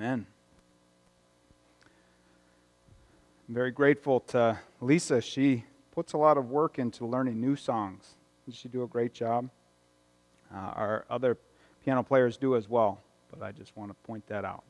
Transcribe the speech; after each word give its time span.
Amen. 0.00 0.24
I'm 3.46 3.54
very 3.54 3.70
grateful 3.70 4.20
to 4.28 4.58
Lisa. 4.80 5.20
She 5.20 5.64
puts 5.92 6.14
a 6.14 6.16
lot 6.16 6.38
of 6.38 6.48
work 6.48 6.78
into 6.78 7.04
learning 7.04 7.38
new 7.38 7.54
songs. 7.54 8.14
She 8.50 8.68
do 8.68 8.82
a 8.82 8.86
great 8.86 9.12
job. 9.12 9.50
Uh, 10.50 10.56
our 10.56 11.04
other 11.10 11.36
piano 11.84 12.02
players 12.02 12.38
do 12.38 12.56
as 12.56 12.66
well, 12.66 12.98
but 13.30 13.42
I 13.42 13.52
just 13.52 13.76
want 13.76 13.90
to 13.90 13.94
point 14.06 14.26
that 14.28 14.42
out. 14.42 14.64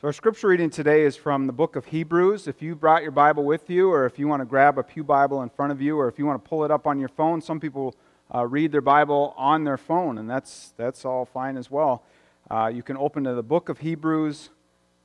So, 0.00 0.06
our 0.06 0.12
scripture 0.12 0.46
reading 0.46 0.70
today 0.70 1.02
is 1.02 1.16
from 1.16 1.48
the 1.48 1.52
book 1.52 1.74
of 1.74 1.86
Hebrews. 1.86 2.46
If 2.46 2.62
you 2.62 2.76
brought 2.76 3.02
your 3.02 3.10
Bible 3.10 3.42
with 3.42 3.68
you, 3.68 3.90
or 3.90 4.06
if 4.06 4.20
you 4.20 4.28
want 4.28 4.40
to 4.40 4.46
grab 4.46 4.78
a 4.78 4.84
Pew 4.84 5.02
Bible 5.02 5.42
in 5.42 5.48
front 5.48 5.72
of 5.72 5.82
you, 5.82 5.98
or 5.98 6.06
if 6.06 6.16
you 6.16 6.26
want 6.26 6.44
to 6.44 6.48
pull 6.48 6.64
it 6.64 6.70
up 6.70 6.86
on 6.86 7.00
your 7.00 7.08
phone, 7.08 7.40
some 7.40 7.58
people 7.58 7.96
uh, 8.32 8.46
read 8.46 8.70
their 8.70 8.80
Bible 8.80 9.34
on 9.36 9.64
their 9.64 9.76
phone, 9.76 10.16
and 10.16 10.30
that's, 10.30 10.74
that's 10.76 11.04
all 11.04 11.24
fine 11.24 11.56
as 11.56 11.72
well. 11.72 12.04
Uh, 12.50 12.70
you 12.74 12.82
can 12.82 12.96
open 12.96 13.24
to 13.24 13.34
the 13.34 13.42
book 13.42 13.68
of 13.68 13.78
Hebrews, 13.78 14.48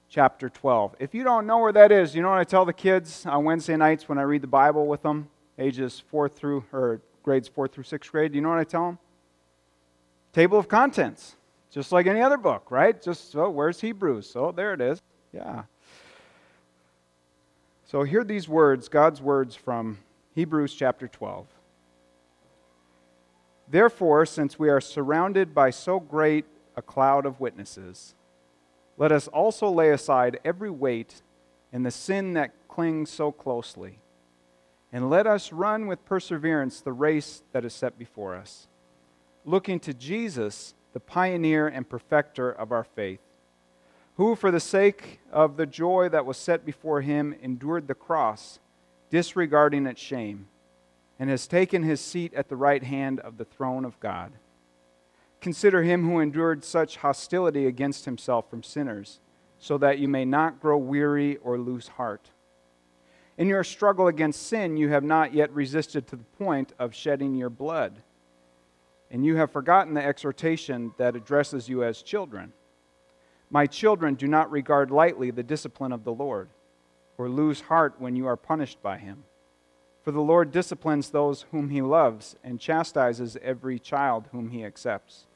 chapter 0.07 0.49
12. 0.49 0.95
If 0.99 1.13
you 1.13 1.25
don't 1.25 1.45
know 1.45 1.59
where 1.59 1.73
that 1.73 1.91
is, 1.91 2.15
you 2.15 2.21
know 2.21 2.29
what 2.29 2.39
I 2.39 2.45
tell 2.45 2.63
the 2.63 2.71
kids 2.71 3.25
on 3.25 3.43
Wednesday 3.43 3.75
nights 3.75 4.07
when 4.07 4.17
I 4.17 4.21
read 4.21 4.41
the 4.41 4.47
Bible 4.47 4.87
with 4.87 5.01
them, 5.01 5.27
ages 5.59 6.01
4 6.09 6.29
through, 6.29 6.63
or 6.71 7.01
grades 7.21 7.49
4 7.49 7.67
through 7.67 7.83
6th 7.83 8.11
grade? 8.11 8.33
You 8.33 8.39
know 8.39 8.49
what 8.49 8.59
I 8.59 8.63
tell 8.63 8.85
them? 8.85 8.99
Table 10.31 10.57
of 10.57 10.69
contents 10.69 11.35
just 11.69 11.91
like 11.91 12.05
any 12.05 12.21
other 12.21 12.37
book, 12.37 12.69
right? 12.69 13.01
Just, 13.01 13.31
so 13.31 13.49
where's 13.49 13.81
Hebrews? 13.81 14.29
So 14.29 14.51
there 14.51 14.73
it 14.73 14.79
is. 14.79 15.01
Yeah. 15.33 15.63
So 17.85 18.03
hear 18.03 18.23
these 18.23 18.47
words, 18.47 18.87
God's 18.87 19.21
words 19.21 19.55
from 19.55 19.97
Hebrews 20.35 20.75
chapter 20.75 21.07
12. 21.07 21.47
Therefore, 23.67 24.27
since 24.27 24.59
we 24.59 24.69
are 24.69 24.79
surrounded 24.79 25.55
by 25.55 25.71
so 25.71 25.99
great 25.99 26.45
a 26.75 26.81
cloud 26.81 27.25
of 27.25 27.39
witnesses, 27.39 28.15
let 28.97 29.11
us 29.11 29.27
also 29.27 29.69
lay 29.69 29.89
aside 29.89 30.39
every 30.45 30.69
weight 30.69 31.21
and 31.71 31.85
the 31.85 31.91
sin 31.91 32.33
that 32.33 32.51
clings 32.67 33.09
so 33.09 33.31
closely, 33.31 33.99
and 34.91 35.09
let 35.09 35.25
us 35.25 35.51
run 35.51 35.87
with 35.87 36.05
perseverance 36.05 36.79
the 36.79 36.93
race 36.93 37.43
that 37.51 37.65
is 37.65 37.73
set 37.73 37.97
before 37.97 38.35
us, 38.35 38.67
looking 39.45 39.79
to 39.79 39.93
Jesus 39.93 40.75
the 40.93 40.99
pioneer 40.99 41.67
and 41.67 41.89
perfecter 41.89 42.51
of 42.51 42.71
our 42.71 42.83
faith, 42.83 43.19
who, 44.17 44.35
for 44.35 44.51
the 44.51 44.59
sake 44.59 45.19
of 45.31 45.57
the 45.57 45.65
joy 45.65 46.07
that 46.09 46.25
was 46.25 46.37
set 46.37 46.63
before 46.63 47.01
him, 47.01 47.35
endured 47.41 47.87
the 47.87 47.95
cross, 47.95 48.59
disregarding 49.09 49.87
its 49.87 49.99
shame, 49.99 50.47
and 51.17 51.31
has 51.31 51.47
taken 51.47 51.81
his 51.81 51.99
seat 51.99 52.33
at 52.35 52.49
the 52.49 52.55
right 52.55 52.83
hand 52.83 53.19
of 53.19 53.37
the 53.37 53.45
throne 53.45 53.85
of 53.85 53.99
God. 53.99 54.31
Consider 55.43 55.83
him 55.83 56.09
who 56.09 56.19
endured 56.19 56.63
such 56.63 56.97
hostility 56.97 57.67
against 57.67 58.05
himself 58.05 58.49
from 58.49 58.63
sinners, 58.63 59.19
so 59.59 59.77
that 59.77 59.99
you 59.99 60.07
may 60.07 60.25
not 60.25 60.59
grow 60.59 60.77
weary 60.77 61.37
or 61.37 61.59
lose 61.59 61.87
heart. 61.87 62.31
In 63.37 63.47
your 63.47 63.63
struggle 63.63 64.07
against 64.07 64.47
sin, 64.47 64.75
you 64.75 64.89
have 64.89 65.03
not 65.03 65.35
yet 65.35 65.53
resisted 65.53 66.07
to 66.07 66.15
the 66.15 66.23
point 66.23 66.73
of 66.79 66.95
shedding 66.95 67.35
your 67.35 67.51
blood 67.51 68.01
and 69.13 69.23
you 69.23 69.35
have 69.35 69.51
forgotten 69.51 69.93
the 69.93 70.03
exhortation 70.03 70.91
that 70.97 71.15
addresses 71.15 71.69
you 71.69 71.83
as 71.83 72.01
children. 72.01 72.51
My 73.51 73.67
children, 73.67 74.15
do 74.15 74.27
not 74.27 74.49
regard 74.49 74.89
lightly 74.89 75.29
the 75.29 75.43
discipline 75.43 75.91
of 75.91 76.03
the 76.03 76.11
Lord, 76.11 76.49
or 77.19 77.29
lose 77.29 77.61
heart 77.61 77.93
when 77.99 78.15
you 78.15 78.25
are 78.25 78.35
punished 78.35 78.81
by 78.81 78.97
him. 78.97 79.23
For 80.01 80.11
the 80.11 80.19
Lord 80.19 80.51
disciplines 80.51 81.11
those 81.11 81.45
whom 81.51 81.69
he 81.69 81.79
loves, 81.83 82.35
and 82.43 82.59
chastises 82.59 83.37
every 83.43 83.77
child 83.77 84.29
whom 84.31 84.49
he 84.49 84.65
accepts. 84.65 85.27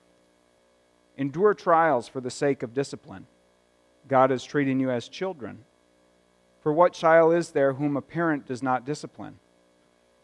Endure 1.18 1.54
trials 1.54 2.08
for 2.08 2.22
the 2.22 2.30
sake 2.30 2.62
of 2.64 2.74
discipline. 2.74 3.26
God 4.08 4.32
is 4.32 4.44
treating 4.44 4.80
you 4.80 4.92
as 4.92 5.10
children. 5.10 5.66
For 6.62 6.72
what 6.72 6.94
child 6.94 7.34
is 7.34 7.52
there 7.52 7.74
whom 7.74 7.98
a 7.98 8.02
parent 8.02 8.46
does 8.46 8.62
not 8.62 8.86
discipline? 8.86 9.40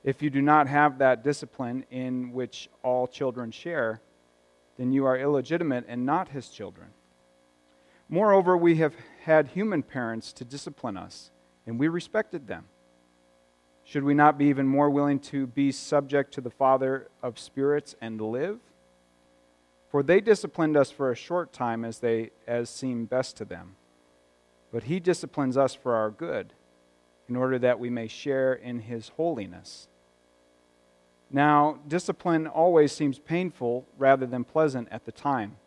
If 0.04 0.22
you 0.22 0.30
do 0.30 0.42
not 0.42 0.68
have 0.68 1.00
that 1.00 1.24
discipline 1.24 1.86
in 1.90 2.32
which 2.34 2.70
all 2.84 3.08
children 3.08 3.52
share, 3.52 4.02
then 4.78 4.92
you 4.92 5.06
are 5.06 5.18
illegitimate 5.18 5.86
and 5.88 6.06
not 6.06 6.30
his 6.30 6.50
children. 6.50 6.90
Moreover, 8.10 8.58
we 8.58 8.76
have 8.76 8.94
had 9.24 9.50
human 9.50 9.82
parents 9.82 10.34
to 10.34 10.46
discipline 10.46 10.98
us, 10.98 11.32
and 11.66 11.80
we 11.80 11.88
respected 11.88 12.48
them. 12.48 12.66
Should 13.86 14.04
we 14.04 14.14
not 14.14 14.38
be 14.38 14.46
even 14.46 14.68
more 14.68 14.90
willing 14.90 15.20
to 15.20 15.48
be 15.48 15.72
subject 15.72 16.34
to 16.34 16.42
the 16.42 16.50
Father 16.50 17.08
of 17.22 17.40
spirits 17.40 17.96
and 18.02 18.20
live? 18.20 18.60
For 19.94 20.02
they 20.02 20.22
disciplined 20.22 20.76
us 20.76 20.90
for 20.90 21.12
a 21.12 21.16
short 21.16 21.54
time 21.54 21.86
as 21.86 22.00
they 22.00 22.32
as 22.48 22.68
seemed 22.68 23.12
best 23.12 23.38
to 23.38 23.46
them. 23.46 23.76
But 24.72 24.86
he 24.86 25.00
disciplines 25.00 25.56
us 25.56 25.76
for 25.76 25.94
our 25.94 26.10
good, 26.10 26.54
in 27.30 27.36
order 27.36 27.60
that 27.60 27.80
we 27.80 27.92
may 27.92 28.08
share 28.08 28.56
in 28.56 28.80
his 28.80 29.10
holiness. 29.10 29.88
Now, 31.30 31.78
discipline 31.88 32.48
always 32.48 32.92
seems 32.92 33.20
painful 33.20 33.86
rather 34.00 34.26
than 34.26 34.44
pleasant 34.44 34.88
at 34.90 35.06
the 35.06 35.12
time, 35.12 35.58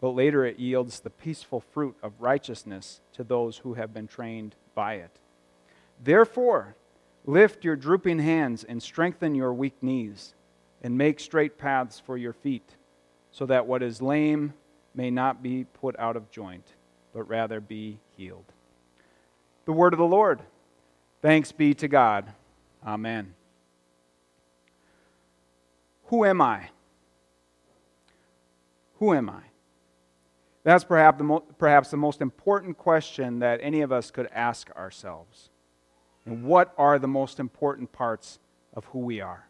but 0.00 0.10
later 0.10 0.46
it 0.46 0.60
yields 0.60 1.00
the 1.00 1.10
peaceful 1.10 1.58
fruit 1.58 1.96
of 2.00 2.20
righteousness 2.20 3.00
to 3.14 3.24
those 3.24 3.58
who 3.58 3.74
have 3.74 3.92
been 3.92 4.06
trained 4.06 4.54
by 4.76 4.94
it. 4.94 5.18
Therefore, 6.00 6.76
lift 7.26 7.64
your 7.64 7.74
drooping 7.74 8.20
hands 8.20 8.62
and 8.62 8.80
strengthen 8.80 9.34
your 9.34 9.52
weak 9.52 9.82
knees, 9.82 10.34
and 10.80 10.96
make 10.96 11.18
straight 11.18 11.58
paths 11.58 11.98
for 11.98 12.16
your 12.16 12.32
feet, 12.32 12.76
so 13.30 13.46
that 13.46 13.66
what 13.66 13.82
is 13.82 14.02
lame 14.02 14.54
may 14.94 15.10
not 15.10 15.42
be 15.42 15.64
put 15.64 15.98
out 15.98 16.16
of 16.16 16.30
joint, 16.30 16.74
but 17.12 17.22
rather 17.28 17.60
be 17.60 17.98
healed. 18.16 18.52
The 19.64 19.72
word 19.72 19.92
of 19.92 19.98
the 19.98 20.04
Lord. 20.04 20.40
Thanks 21.20 21.52
be 21.52 21.74
to 21.74 21.88
God. 21.88 22.32
Amen. 22.86 23.34
Who 26.06 26.24
am 26.24 26.40
I? 26.40 26.70
Who 28.98 29.12
am 29.14 29.28
I? 29.28 29.42
That's 30.64 30.84
perhaps 30.84 31.18
the, 31.18 31.24
mo- 31.24 31.44
perhaps 31.58 31.90
the 31.90 31.96
most 31.96 32.20
important 32.20 32.76
question 32.76 33.38
that 33.38 33.60
any 33.62 33.80
of 33.80 33.92
us 33.92 34.10
could 34.10 34.28
ask 34.32 34.70
ourselves. 34.76 35.50
And 36.26 36.44
what 36.44 36.74
are 36.76 36.98
the 36.98 37.08
most 37.08 37.40
important 37.40 37.92
parts 37.92 38.38
of 38.74 38.84
who 38.86 38.98
we 39.00 39.20
are? 39.20 39.47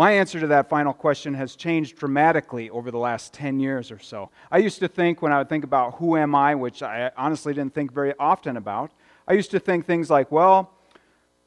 My 0.00 0.12
answer 0.12 0.40
to 0.40 0.46
that 0.46 0.70
final 0.70 0.94
question 0.94 1.34
has 1.34 1.54
changed 1.54 1.98
dramatically 1.98 2.70
over 2.70 2.90
the 2.90 2.96
last 2.96 3.34
10 3.34 3.60
years 3.60 3.90
or 3.90 3.98
so. 3.98 4.30
I 4.50 4.56
used 4.56 4.78
to 4.78 4.88
think, 4.88 5.20
when 5.20 5.30
I 5.30 5.36
would 5.36 5.50
think 5.50 5.62
about 5.62 5.96
who 5.96 6.16
am 6.16 6.34
I, 6.34 6.54
which 6.54 6.82
I 6.82 7.10
honestly 7.18 7.52
didn't 7.52 7.74
think 7.74 7.92
very 7.92 8.14
often 8.18 8.56
about, 8.56 8.92
I 9.28 9.34
used 9.34 9.50
to 9.50 9.60
think 9.60 9.84
things 9.84 10.08
like, 10.08 10.32
well, 10.32 10.72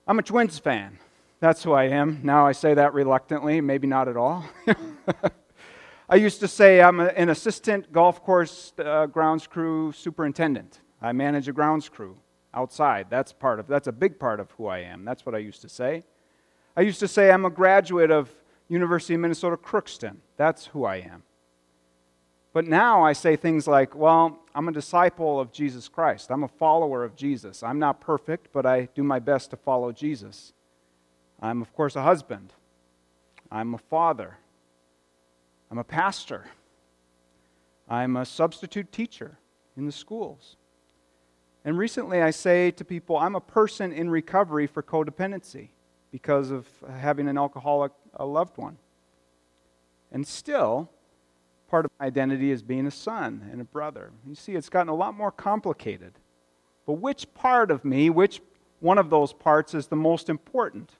I'm 0.05 0.19
a 0.19 0.21
Twins 0.21 0.59
fan. 0.59 0.99
That's 1.39 1.63
who 1.63 1.71
I 1.71 1.85
am. 1.85 2.19
Now 2.21 2.45
I 2.45 2.51
say 2.51 2.75
that 2.75 2.93
reluctantly, 2.93 3.59
maybe 3.59 3.87
not 3.87 4.07
at 4.07 4.17
all. 4.17 4.45
I 6.07 6.17
used 6.17 6.39
to 6.41 6.47
say 6.47 6.79
I'm 6.79 6.99
an 6.99 7.29
assistant 7.29 7.91
golf 7.91 8.23
course 8.23 8.71
uh, 8.77 9.07
grounds 9.07 9.47
crew 9.47 9.91
superintendent. 9.93 10.79
I 11.01 11.11
manage 11.11 11.47
a 11.47 11.53
grounds 11.53 11.89
crew 11.89 12.17
outside. 12.53 13.07
That's 13.09 13.33
part 13.33 13.59
of 13.59 13.65
that's 13.65 13.87
a 13.87 13.91
big 13.91 14.19
part 14.19 14.39
of 14.39 14.51
who 14.51 14.67
I 14.67 14.81
am. 14.81 15.05
That's 15.05 15.25
what 15.25 15.33
I 15.33 15.39
used 15.39 15.63
to 15.63 15.69
say. 15.69 16.03
I 16.77 16.81
used 16.81 16.99
to 16.99 17.07
say 17.07 17.31
I'm 17.31 17.45
a 17.45 17.49
graduate 17.49 18.11
of 18.11 18.31
University 18.73 19.13
of 19.13 19.19
Minnesota 19.19 19.55
Crookston. 19.55 20.17
That's 20.35 20.65
who 20.67 20.83
I 20.83 20.95
am. 20.97 21.23
But 22.53 22.65
now 22.65 23.03
I 23.03 23.13
say 23.13 23.35
things 23.35 23.67
like, 23.67 23.95
well, 23.95 24.39
I'm 24.55 24.67
a 24.67 24.71
disciple 24.71 25.39
of 25.39 25.51
Jesus 25.51 25.87
Christ. 25.87 26.31
I'm 26.31 26.43
a 26.43 26.47
follower 26.47 27.03
of 27.03 27.15
Jesus. 27.15 27.61
I'm 27.63 27.79
not 27.79 28.01
perfect, 28.01 28.49
but 28.51 28.65
I 28.65 28.89
do 28.95 29.03
my 29.03 29.19
best 29.19 29.51
to 29.51 29.57
follow 29.57 29.91
Jesus. 29.91 30.53
I'm, 31.39 31.61
of 31.61 31.73
course, 31.73 31.95
a 31.95 32.01
husband. 32.01 32.53
I'm 33.51 33.75
a 33.75 33.77
father. 33.77 34.37
I'm 35.69 35.77
a 35.77 35.83
pastor. 35.83 36.45
I'm 37.87 38.15
a 38.17 38.25
substitute 38.25 38.91
teacher 38.91 39.37
in 39.77 39.85
the 39.85 39.91
schools. 39.91 40.57
And 41.65 41.77
recently 41.77 42.21
I 42.21 42.31
say 42.31 42.71
to 42.71 42.83
people, 42.83 43.17
I'm 43.17 43.35
a 43.35 43.41
person 43.41 43.91
in 43.91 44.09
recovery 44.09 44.67
for 44.67 44.81
codependency 44.83 45.69
because 46.11 46.51
of 46.51 46.67
having 46.87 47.27
an 47.27 47.37
alcoholic 47.37 47.91
a 48.15 48.25
loved 48.25 48.57
one. 48.57 48.77
And 50.11 50.27
still, 50.27 50.89
part 51.69 51.85
of 51.85 51.91
my 51.99 52.05
identity 52.05 52.51
is 52.51 52.61
being 52.61 52.85
a 52.85 52.91
son 52.91 53.49
and 53.51 53.59
a 53.59 53.63
brother. 53.63 54.11
You 54.27 54.35
see, 54.35 54.53
it's 54.53 54.69
gotten 54.69 54.89
a 54.89 54.95
lot 54.95 55.15
more 55.15 55.31
complicated. 55.31 56.13
But 56.85 56.93
which 56.93 57.33
part 57.33 57.71
of 57.71 57.83
me, 57.83 58.09
which 58.09 58.41
one 58.79 58.97
of 58.97 59.09
those 59.09 59.33
parts 59.33 59.73
is 59.73 59.87
the 59.87 59.95
most 59.95 60.29
important? 60.29 60.91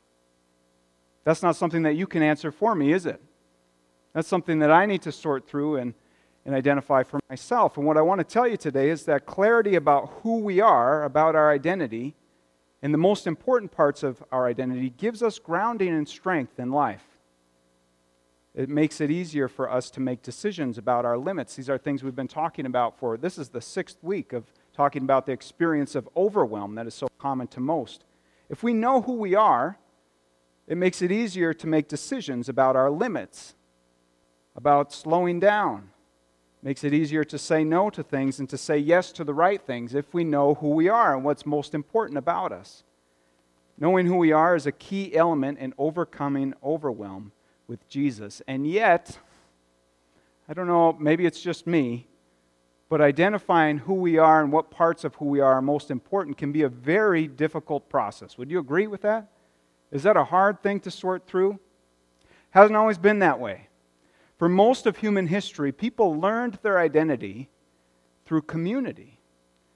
That's 1.23 1.43
not 1.43 1.55
something 1.55 1.83
that 1.83 1.93
you 1.93 2.07
can 2.07 2.23
answer 2.23 2.51
for 2.51 2.75
me, 2.75 2.91
is 2.91 3.05
it? 3.05 3.21
That's 4.13 4.27
something 4.27 4.59
that 4.59 4.71
I 4.71 4.85
need 4.85 5.01
to 5.03 5.11
sort 5.11 5.47
through 5.47 5.77
and, 5.77 5.93
and 6.45 6.55
identify 6.55 7.03
for 7.03 7.19
myself. 7.29 7.77
And 7.77 7.85
what 7.85 7.97
I 7.97 8.01
want 8.01 8.19
to 8.19 8.23
tell 8.23 8.47
you 8.47 8.57
today 8.57 8.89
is 8.89 9.05
that 9.05 9.25
clarity 9.25 9.75
about 9.75 10.09
who 10.21 10.39
we 10.39 10.59
are, 10.59 11.03
about 11.03 11.35
our 11.35 11.51
identity, 11.51 12.15
and 12.83 12.93
the 12.93 12.97
most 12.99 13.27
important 13.27 13.71
parts 13.71 14.03
of 14.03 14.21
our 14.29 14.45
identity 14.45 14.89
gives 14.89 15.23
us 15.23 15.39
grounding 15.39 15.87
and 15.87 16.07
strength 16.07 16.59
in 16.59 16.69
life. 16.69 17.05
It 18.53 18.67
makes 18.67 18.99
it 18.99 19.09
easier 19.09 19.47
for 19.47 19.71
us 19.71 19.89
to 19.91 20.01
make 20.01 20.21
decisions 20.21 20.77
about 20.77 21.05
our 21.05 21.17
limits. 21.17 21.55
These 21.55 21.69
are 21.69 21.77
things 21.77 22.03
we've 22.03 22.13
been 22.13 22.27
talking 22.27 22.65
about 22.65 22.99
for 22.99 23.15
this 23.15 23.37
is 23.37 23.49
the 23.49 23.61
sixth 23.61 24.03
week 24.03 24.33
of 24.33 24.51
talking 24.73 25.03
about 25.03 25.25
the 25.25 25.31
experience 25.31 25.95
of 25.95 26.09
overwhelm 26.17 26.75
that 26.75 26.85
is 26.85 26.93
so 26.93 27.07
common 27.17 27.47
to 27.47 27.61
most. 27.61 28.03
If 28.49 28.63
we 28.63 28.73
know 28.73 29.01
who 29.01 29.13
we 29.13 29.33
are, 29.33 29.79
it 30.67 30.77
makes 30.77 31.01
it 31.01 31.11
easier 31.11 31.53
to 31.53 31.67
make 31.67 31.87
decisions 31.87 32.49
about 32.49 32.75
our 32.75 32.91
limits, 32.91 33.55
about 34.57 34.91
slowing 34.91 35.39
down. 35.39 35.89
Makes 36.63 36.85
it 36.85 36.93
easier 36.93 37.25
to 37.25 37.37
say 37.37 37.65
no 37.65 37.89
to 37.89 38.01
things 38.01 38.39
and 38.39 38.49
to 38.49 38.57
say 38.57 38.77
yes 38.77 39.11
to 39.13 39.25
the 39.25 39.33
right 39.33 39.61
things 39.61 39.93
if 39.93 40.13
we 40.13 40.23
know 40.23 40.53
who 40.53 40.69
we 40.69 40.87
are 40.87 41.13
and 41.13 41.25
what's 41.25 41.45
most 41.45 41.75
important 41.75 42.17
about 42.17 42.53
us. 42.53 42.83
Knowing 43.77 44.05
who 44.05 44.15
we 44.15 44.31
are 44.31 44.55
is 44.55 44.65
a 44.65 44.71
key 44.71 45.13
element 45.13 45.59
in 45.59 45.73
overcoming 45.77 46.53
overwhelm 46.63 47.33
with 47.67 47.85
Jesus. 47.89 48.41
And 48.47 48.65
yet, 48.65 49.17
I 50.47 50.53
don't 50.53 50.67
know, 50.67 50.93
maybe 50.93 51.25
it's 51.25 51.41
just 51.41 51.67
me, 51.67 52.07
but 52.87 53.01
identifying 53.01 53.79
who 53.79 53.95
we 53.95 54.17
are 54.17 54.41
and 54.41 54.49
what 54.49 54.71
parts 54.71 55.03
of 55.03 55.15
who 55.15 55.25
we 55.25 55.41
are 55.41 55.55
are 55.55 55.61
most 55.61 55.91
important 55.91 56.37
can 56.37 56.53
be 56.53 56.61
a 56.61 56.69
very 56.69 57.27
difficult 57.27 57.89
process. 57.89 58.37
Would 58.37 58.49
you 58.49 58.59
agree 58.59 58.87
with 58.87 59.01
that? 59.01 59.27
Is 59.91 60.03
that 60.03 60.15
a 60.15 60.23
hard 60.23 60.63
thing 60.63 60.79
to 60.81 60.91
sort 60.91 61.27
through? 61.27 61.59
Hasn't 62.51 62.77
always 62.77 62.97
been 62.97 63.19
that 63.19 63.39
way. 63.39 63.67
For 64.37 64.49
most 64.49 64.85
of 64.85 64.97
human 64.97 65.27
history, 65.27 65.71
people 65.71 66.19
learned 66.19 66.59
their 66.61 66.79
identity 66.79 67.49
through 68.25 68.43
community. 68.43 69.19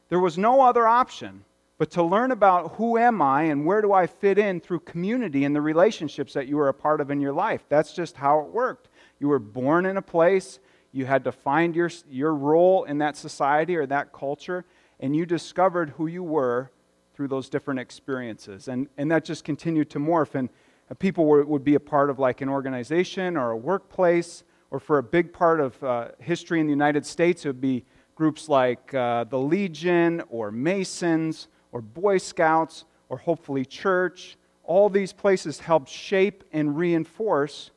There 0.10 0.20
was 0.20 0.38
no 0.38 0.62
other 0.62 0.88
option 0.88 1.44
but 1.78 1.92
to 1.92 2.04
learn 2.04 2.32
about 2.32 2.74
who 2.76 2.98
am 2.98 3.22
I 3.22 3.44
and 3.44 3.66
where 3.66 3.82
do 3.82 3.94
I 3.94 4.08
fit 4.08 4.40
in 4.40 4.60
through 4.60 4.80
community 4.80 5.46
and 5.46 5.56
the 5.56 5.62
relationships 5.62 6.34
that 6.34 6.48
you 6.48 6.58
were 6.58 6.70
a 6.70 6.74
part 6.74 7.02
of 7.02 7.12
in 7.12 7.22
your 7.22 7.34
life. 7.34 7.66
That's 7.70 7.94
just 7.94 8.18
how 8.18 8.40
it 8.40 8.48
worked. 8.48 8.90
You 9.20 9.28
were 9.28 9.40
born 9.40 9.86
in 9.86 9.98
a 9.98 10.02
place, 10.02 10.60
you 10.92 11.06
had 11.06 11.24
to 11.26 11.32
find 11.32 11.76
your, 11.76 11.92
your 12.10 12.34
role 12.34 12.86
in 12.86 12.98
that 13.00 13.16
society 13.16 13.76
or 13.76 13.86
that 13.86 14.12
culture, 14.12 14.66
and 15.00 15.16
you 15.16 15.26
discovered 15.26 15.92
who 15.92 16.08
you 16.08 16.24
were 16.24 16.72
through 17.14 17.28
those 17.28 17.50
different 17.50 17.80
experiences. 17.80 18.68
And, 18.68 18.88
and 18.98 19.12
that 19.12 19.24
just 19.24 19.44
continued 19.44 19.90
to 19.92 20.00
morph. 20.00 20.34
And 20.34 20.50
uh, 20.90 20.96
people 20.96 21.26
were, 21.26 21.44
would 21.46 21.64
be 21.64 21.76
a 21.76 21.80
part 21.80 22.10
of 22.10 22.18
like 22.18 22.42
an 22.42 22.50
organization 22.50 23.38
or 23.38 23.52
a 23.52 23.58
workplace, 23.58 24.44
or 24.72 24.80
for 24.80 24.98
a 24.98 25.04
big 25.04 25.32
part 25.32 25.60
of 25.60 25.82
uh, 25.84 26.10
history 26.20 26.60
in 26.60 26.66
the 26.66 26.72
United 26.72 27.06
States, 27.06 27.46
it 27.46 27.50
would 27.50 27.62
be 27.62 27.86
groups 28.16 28.50
like 28.50 28.94
uh, 28.94 29.24
the 29.26 29.38
Legion 29.38 30.24
or 30.30 30.52
Masons 30.52 31.48
or 31.72 31.82
Boy 31.82 32.18
Scouts 32.18 32.86
or 33.10 33.18
hopefully 33.18 33.64
church. 33.64 34.38
All 34.64 34.90
these 34.90 35.14
places 35.14 35.60
help 35.60 35.88
shape 35.88 36.44
and 36.52 36.76
reinforce 36.76 37.72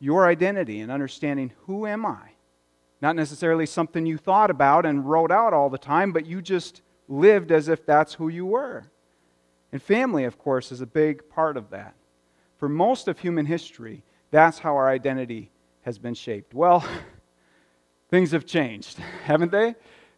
your 0.00 0.26
identity 0.26 0.80
and 0.80 0.90
understanding 0.90 1.52
who 1.66 1.86
am 1.86 2.04
I? 2.04 2.32
Not 3.00 3.14
necessarily 3.14 3.66
something 3.66 4.04
you 4.04 4.18
thought 4.18 4.50
about 4.50 4.84
and 4.84 5.08
wrote 5.08 5.30
out 5.30 5.54
all 5.54 5.70
the 5.70 5.78
time, 5.78 6.12
but 6.12 6.26
you 6.26 6.42
just 6.42 6.82
lived 7.08 7.52
as 7.52 7.68
if 7.68 7.86
that's 7.86 8.14
who 8.14 8.28
you 8.28 8.44
were. 8.44 8.90
And 9.70 9.80
family, 9.80 10.24
of 10.24 10.38
course, 10.38 10.72
is 10.72 10.80
a 10.80 10.86
big 10.86 11.28
part 11.30 11.56
of 11.56 11.70
that. 11.70 11.94
For 12.58 12.68
most 12.68 13.06
of 13.06 13.20
human 13.20 13.46
history, 13.46 14.02
that's 14.32 14.58
how 14.58 14.74
our 14.74 14.88
identity 14.88 15.51
has 15.82 15.98
been 15.98 16.14
shaped. 16.14 16.54
Well, 16.54 16.84
things 18.10 18.32
have 18.32 18.46
changed, 18.46 18.98
haven't 19.24 19.52
they? 19.52 19.74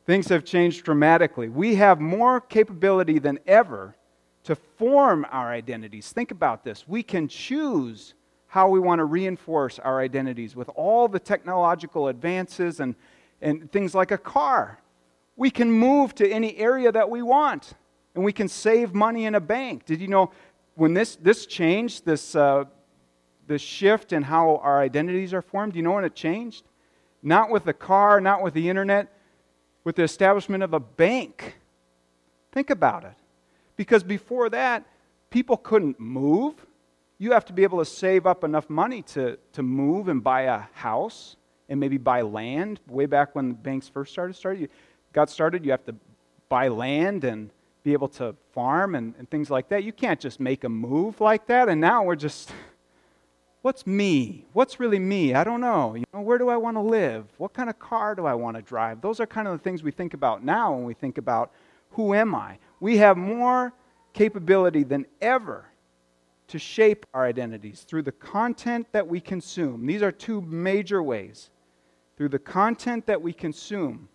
things 0.07 0.29
have 0.29 0.45
changed 0.45 0.85
dramatically. 0.85 1.49
We 1.49 1.77
have 1.77 2.01
more 2.01 2.41
capability 2.41 3.19
than 3.19 3.39
ever 3.47 3.97
to 4.45 4.55
form 4.55 5.27
our 5.31 5.51
identities. 5.51 6.13
Think 6.13 6.31
about 6.31 6.65
this. 6.65 6.87
We 6.87 7.03
can 7.03 7.29
choose 7.29 8.15
how 8.47 8.69
we 8.69 8.79
want 8.79 8.99
to 8.99 9.05
reinforce 9.05 9.79
our 9.79 10.01
identities 10.01 10.55
with 10.55 10.69
all 10.75 11.09
the 11.09 11.19
technological 11.19 12.09
advances 12.09 12.81
and, 12.81 12.95
and 13.41 13.71
things 13.73 13.95
like 13.95 14.11
a 14.11 14.19
car. 14.19 14.79
We 15.37 15.51
can 15.51 15.71
move 15.71 16.15
to 16.17 16.31
any 16.31 16.57
area 16.59 16.93
that 16.93 17.09
we 17.09 17.23
want 17.23 17.73
and 18.15 18.23
we 18.23 18.33
can 18.33 18.47
save 18.47 18.95
money 18.95 19.25
in 19.25 19.35
a 19.35 19.41
bank. 19.41 19.87
Did 19.87 20.01
you 20.01 20.09
know 20.09 20.31
when 20.77 20.95
this, 20.95 21.17
this 21.17 21.47
changed, 21.47 22.05
this, 22.05 22.37
uh, 22.37 22.65
this 23.47 23.63
shift 23.63 24.13
in 24.13 24.23
how 24.23 24.57
our 24.57 24.81
identities 24.81 25.35
are 25.35 25.43
formed, 25.43 25.77
you 25.77 25.83
know 25.83 25.93
when 25.93 26.05
it 26.05 26.15
changed? 26.15 26.65
Not 27.23 27.51
with 27.51 27.65
the 27.65 27.73
car, 27.73 28.21
not 28.21 28.43
with 28.43 28.55
the 28.55 28.69
internet, 28.69 29.13
with 29.83 29.97
the 29.97 30.03
establishment 30.03 30.63
of 30.63 30.75
a 30.75 30.81
bank. 30.81 31.57
Think 32.53 32.71
about 32.71 33.05
it. 33.05 33.15
Because 33.77 34.03
before 34.03 34.49
that, 34.51 34.85
people 35.31 35.57
couldn't 35.57 35.99
move. 35.99 36.55
You 37.19 37.33
have 37.33 37.45
to 37.47 37.53
be 37.53 37.63
able 37.63 37.79
to 37.79 37.85
save 37.85 38.27
up 38.27 38.45
enough 38.45 38.71
money 38.71 39.03
to, 39.03 39.39
to 39.53 39.63
move 39.63 40.09
and 40.09 40.23
buy 40.23 40.43
a 40.43 40.59
house 40.75 41.37
and 41.69 41.81
maybe 41.81 41.99
buy 41.99 42.23
land. 42.23 42.81
Way 42.87 43.07
back 43.07 43.35
when 43.35 43.49
the 43.49 43.55
banks 43.55 43.89
first 43.89 44.13
started, 44.13 44.35
started 44.35 44.61
you 44.61 44.69
got 45.13 45.31
started, 45.31 45.65
you 45.65 45.71
have 45.71 45.85
to 45.87 45.95
buy 46.49 46.69
land 46.69 47.25
and 47.25 47.51
be 47.83 47.93
able 47.93 48.09
to 48.09 48.35
farm 48.53 48.95
and, 48.95 49.15
and 49.19 49.29
things 49.31 49.51
like 49.51 49.69
that. 49.69 49.85
You 49.85 49.93
can't 49.93 50.21
just 50.21 50.41
make 50.41 50.65
a 50.65 50.69
move 50.69 51.21
like 51.21 51.47
that. 51.47 51.69
And 51.69 51.81
now 51.81 52.03
we're 52.03 52.17
just 52.17 52.53
what's 53.65 53.87
me? 53.87 54.45
What's 54.53 54.79
really 54.79 54.99
me? 54.99 55.33
I 55.33 55.43
don't 55.43 55.63
know. 55.63 55.95
You 55.95 56.05
know, 56.13 56.21
where 56.21 56.37
do 56.37 56.51
I 56.51 56.57
want 56.59 56.77
to 56.77 56.83
live? 56.83 57.25
What 57.39 57.55
kind 57.55 57.71
of 57.71 57.79
car 57.79 58.15
do 58.15 58.27
I 58.27 58.35
want 58.35 58.59
to 58.59 58.63
drive? 58.63 59.01
Those 59.01 59.21
are 59.21 59.27
kind 59.27 59.49
of 59.49 59.55
the 59.55 59.59
things 59.59 59.83
we 59.83 59.91
think 59.91 60.13
about 60.13 60.45
now 60.45 60.75
when 60.75 60.85
we 60.85 60.93
think 60.93 61.17
about 61.17 61.51
who 61.93 62.13
am 62.13 62.35
I? 62.35 62.59
We 62.79 62.99
have 62.99 63.17
more 63.17 63.73
capability 64.13 64.83
than 64.83 65.07
ever 65.23 65.65
to 66.49 66.59
shape 66.59 67.07
our 67.15 67.25
identities 67.25 67.87
through 67.89 68.03
the 68.03 68.13
content 68.13 68.87
that 68.93 69.09
we 69.09 69.19
consume. 69.19 69.87
These 69.87 70.03
are 70.03 70.13
two 70.13 70.43
major 70.43 71.03
ways. 71.03 71.49
Through 72.19 72.29
the 72.29 72.39
content 72.39 73.07
that 73.07 73.23
we 73.23 73.33
consume, 73.33 74.11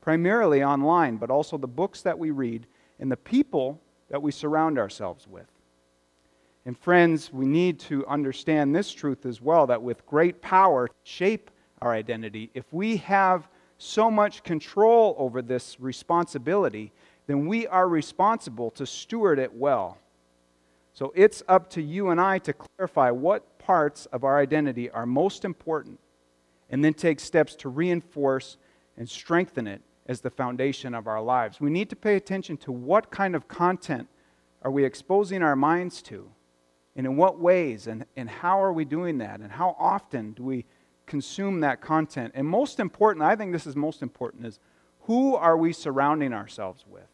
primarily 0.00 0.64
online, 0.64 1.18
but 1.18 1.30
also 1.30 1.56
the 1.56 1.68
books 1.68 2.02
that 2.02 2.18
we 2.18 2.32
read 2.32 2.66
and 2.98 3.12
the 3.12 3.16
people 3.16 3.80
that 4.10 4.20
we 4.20 4.32
surround 4.32 4.76
ourselves 4.76 5.28
with. 5.28 5.46
And 6.64 6.78
friends, 6.78 7.32
we 7.32 7.46
need 7.46 7.80
to 7.80 8.06
understand 8.06 8.74
this 8.74 8.92
truth 8.92 9.26
as 9.26 9.40
well 9.40 9.66
that 9.66 9.82
with 9.82 10.06
great 10.06 10.40
power 10.40 10.88
shape 11.02 11.50
our 11.80 11.92
identity. 11.92 12.50
If 12.54 12.72
we 12.72 12.98
have 12.98 13.48
so 13.78 14.10
much 14.10 14.44
control 14.44 15.16
over 15.18 15.42
this 15.42 15.80
responsibility, 15.80 16.92
then 17.26 17.46
we 17.46 17.66
are 17.66 17.88
responsible 17.88 18.70
to 18.72 18.86
steward 18.86 19.40
it 19.40 19.52
well. 19.52 19.98
So 20.94 21.12
it's 21.16 21.42
up 21.48 21.68
to 21.70 21.82
you 21.82 22.10
and 22.10 22.20
I 22.20 22.38
to 22.40 22.52
clarify 22.52 23.10
what 23.10 23.58
parts 23.58 24.06
of 24.06 24.22
our 24.22 24.38
identity 24.38 24.90
are 24.90 25.06
most 25.06 25.44
important 25.44 25.98
and 26.70 26.84
then 26.84 26.94
take 26.94 27.18
steps 27.18 27.56
to 27.56 27.68
reinforce 27.68 28.56
and 28.96 29.08
strengthen 29.08 29.66
it 29.66 29.82
as 30.06 30.20
the 30.20 30.30
foundation 30.30 30.94
of 30.94 31.06
our 31.06 31.20
lives. 31.20 31.60
We 31.60 31.70
need 31.70 31.90
to 31.90 31.96
pay 31.96 32.16
attention 32.16 32.56
to 32.58 32.72
what 32.72 33.10
kind 33.10 33.34
of 33.34 33.48
content 33.48 34.08
are 34.62 34.70
we 34.70 34.84
exposing 34.84 35.42
our 35.42 35.56
minds 35.56 36.02
to? 36.02 36.28
And 36.94 37.06
in 37.06 37.16
what 37.16 37.38
ways 37.38 37.86
and, 37.86 38.04
and 38.16 38.28
how 38.28 38.62
are 38.62 38.72
we 38.72 38.84
doing 38.84 39.18
that? 39.18 39.40
And 39.40 39.50
how 39.50 39.76
often 39.78 40.32
do 40.32 40.42
we 40.42 40.66
consume 41.06 41.60
that 41.60 41.80
content? 41.80 42.32
And 42.34 42.46
most 42.46 42.80
important, 42.80 43.24
I 43.24 43.34
think 43.36 43.52
this 43.52 43.66
is 43.66 43.76
most 43.76 44.02
important, 44.02 44.46
is 44.46 44.58
who 45.02 45.34
are 45.34 45.56
we 45.56 45.72
surrounding 45.72 46.32
ourselves 46.32 46.84
with? 46.86 47.08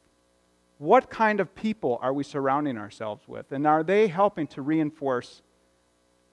What 0.79 1.11
kind 1.11 1.41
of 1.41 1.55
people 1.55 1.99
are 2.03 2.13
we 2.13 2.23
surrounding 2.23 2.77
ourselves 2.77 3.27
with? 3.27 3.51
And 3.53 3.67
are 3.67 3.83
they 3.83 4.09
helping 4.09 4.47
to 4.49 4.63
reinforce 4.63 5.43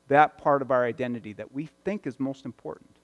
that 0.08 0.38
part 0.38 0.62
of 0.62 0.70
our 0.70 0.86
identity 0.86 1.34
that 1.34 1.52
we 1.52 1.70
think 1.84 2.06
is 2.06 2.20
most 2.20 2.46
important? 2.46 2.98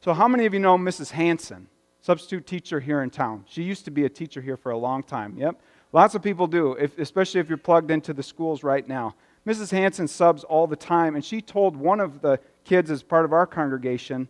So, 0.00 0.12
how 0.12 0.28
many 0.28 0.46
of 0.46 0.52
you 0.52 0.60
know 0.60 0.76
Mrs. 0.76 1.12
Hanson, 1.12 1.68
substitute 2.00 2.46
teacher 2.46 2.80
here 2.80 3.02
in 3.02 3.10
town? 3.10 3.44
She 3.48 3.62
used 3.62 3.84
to 3.84 3.90
be 3.90 4.04
a 4.04 4.08
teacher 4.08 4.42
here 4.42 4.56
for 4.56 4.72
a 4.72 4.76
long 4.76 5.02
time. 5.02 5.38
Yep. 5.38 5.60
Lots 5.92 6.16
of 6.16 6.22
people 6.22 6.48
do, 6.48 6.72
if, 6.72 6.98
especially 6.98 7.40
if 7.40 7.48
you're 7.48 7.56
plugged 7.56 7.90
into 7.90 8.12
the 8.12 8.22
schools 8.22 8.64
right 8.64 8.86
now. 8.86 9.14
Mrs. 9.46 9.70
Hanson 9.70 10.08
subs 10.08 10.44
all 10.44 10.66
the 10.66 10.76
time, 10.76 11.14
and 11.14 11.24
she 11.24 11.40
told 11.40 11.76
one 11.76 12.00
of 12.00 12.22
the 12.22 12.40
kids 12.64 12.90
as 12.90 13.02
part 13.02 13.24
of 13.24 13.32
our 13.32 13.46
congregation, 13.46 14.28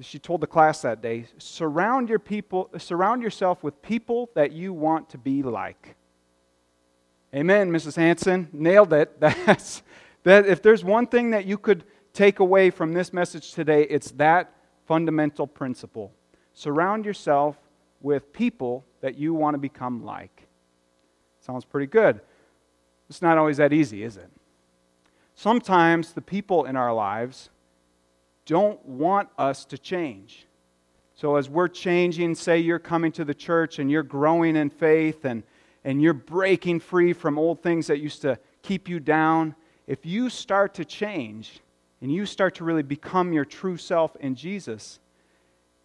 she 0.00 0.18
told 0.18 0.40
the 0.40 0.46
class 0.46 0.80
that 0.82 1.02
day, 1.02 1.26
surround 1.36 2.08
your 2.08 2.18
people, 2.18 2.70
surround 2.78 3.22
yourself 3.22 3.62
with 3.62 3.82
people 3.82 4.30
that 4.34 4.52
you 4.52 4.72
want 4.72 5.10
to 5.10 5.18
be 5.18 5.42
like. 5.42 5.96
Amen, 7.34 7.70
Mrs. 7.70 7.96
Hanson. 7.96 8.48
Nailed 8.52 8.92
it. 8.92 9.20
That's 9.20 9.82
that 10.24 10.46
if 10.46 10.62
there's 10.62 10.84
one 10.84 11.06
thing 11.06 11.30
that 11.30 11.44
you 11.44 11.58
could 11.58 11.84
take 12.12 12.38
away 12.38 12.70
from 12.70 12.92
this 12.92 13.12
message 13.12 13.52
today, 13.52 13.82
it's 13.82 14.12
that 14.12 14.54
fundamental 14.86 15.46
principle. 15.46 16.12
Surround 16.54 17.04
yourself 17.04 17.56
with 18.00 18.32
people 18.32 18.84
that 19.00 19.16
you 19.16 19.34
want 19.34 19.54
to 19.54 19.58
become 19.58 20.04
like. 20.04 20.48
Sounds 21.40 21.64
pretty 21.64 21.86
good. 21.86 22.20
It's 23.12 23.20
not 23.20 23.36
always 23.36 23.58
that 23.58 23.74
easy, 23.74 24.04
is 24.04 24.16
it? 24.16 24.30
Sometimes 25.34 26.14
the 26.14 26.22
people 26.22 26.64
in 26.64 26.76
our 26.76 26.94
lives 26.94 27.50
don't 28.46 28.82
want 28.86 29.28
us 29.36 29.66
to 29.66 29.76
change. 29.76 30.46
So, 31.14 31.36
as 31.36 31.46
we're 31.46 31.68
changing, 31.68 32.34
say 32.36 32.58
you're 32.58 32.78
coming 32.78 33.12
to 33.12 33.24
the 33.26 33.34
church 33.34 33.78
and 33.78 33.90
you're 33.90 34.02
growing 34.02 34.56
in 34.56 34.70
faith 34.70 35.26
and, 35.26 35.42
and 35.84 36.00
you're 36.00 36.14
breaking 36.14 36.80
free 36.80 37.12
from 37.12 37.38
old 37.38 37.62
things 37.62 37.86
that 37.88 37.98
used 37.98 38.22
to 38.22 38.38
keep 38.62 38.88
you 38.88 38.98
down, 38.98 39.56
if 39.86 40.06
you 40.06 40.30
start 40.30 40.72
to 40.72 40.84
change 40.86 41.60
and 42.00 42.10
you 42.10 42.24
start 42.24 42.54
to 42.54 42.64
really 42.64 42.82
become 42.82 43.34
your 43.34 43.44
true 43.44 43.76
self 43.76 44.16
in 44.20 44.34
Jesus, 44.34 45.00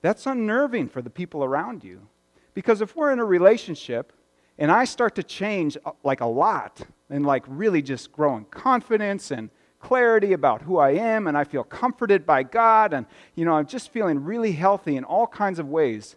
that's 0.02 0.28
unnerving 0.28 0.88
for 0.88 1.02
the 1.02 1.10
people 1.10 1.44
around 1.44 1.84
you. 1.84 2.08
Because 2.54 2.80
if 2.80 2.96
we're 2.96 3.12
in 3.12 3.20
a 3.20 3.26
relationship 3.26 4.14
and 4.58 4.72
I 4.72 4.86
start 4.86 5.16
to 5.16 5.24
change 5.24 5.78
uh, 5.86 5.92
like 6.04 6.22
a 6.22 6.26
lot 6.26 6.82
and 7.10 7.26
like 7.26 7.44
really 7.48 7.82
just 7.82 8.12
growing 8.12 8.46
confidence 8.46 9.32
and 9.32 9.50
clarity 9.80 10.34
about 10.34 10.64
who 10.64 10.78
I 10.78 10.92
am 10.92 11.28
and 11.28 11.38
I 11.38 11.44
feel 11.44 11.64
comforted 11.64 12.26
by 12.26 12.44
God 12.44 12.94
and 12.94 13.06
you 13.36 13.46
know 13.46 13.54
I'm 13.54 13.68
just 13.68 13.92
feeling 13.92 14.24
really 14.24 14.52
healthy 14.52 14.98
in 14.98 15.04
all 15.04 15.28
kinds 15.28 15.60
of 15.60 15.70
ways. 15.70 16.16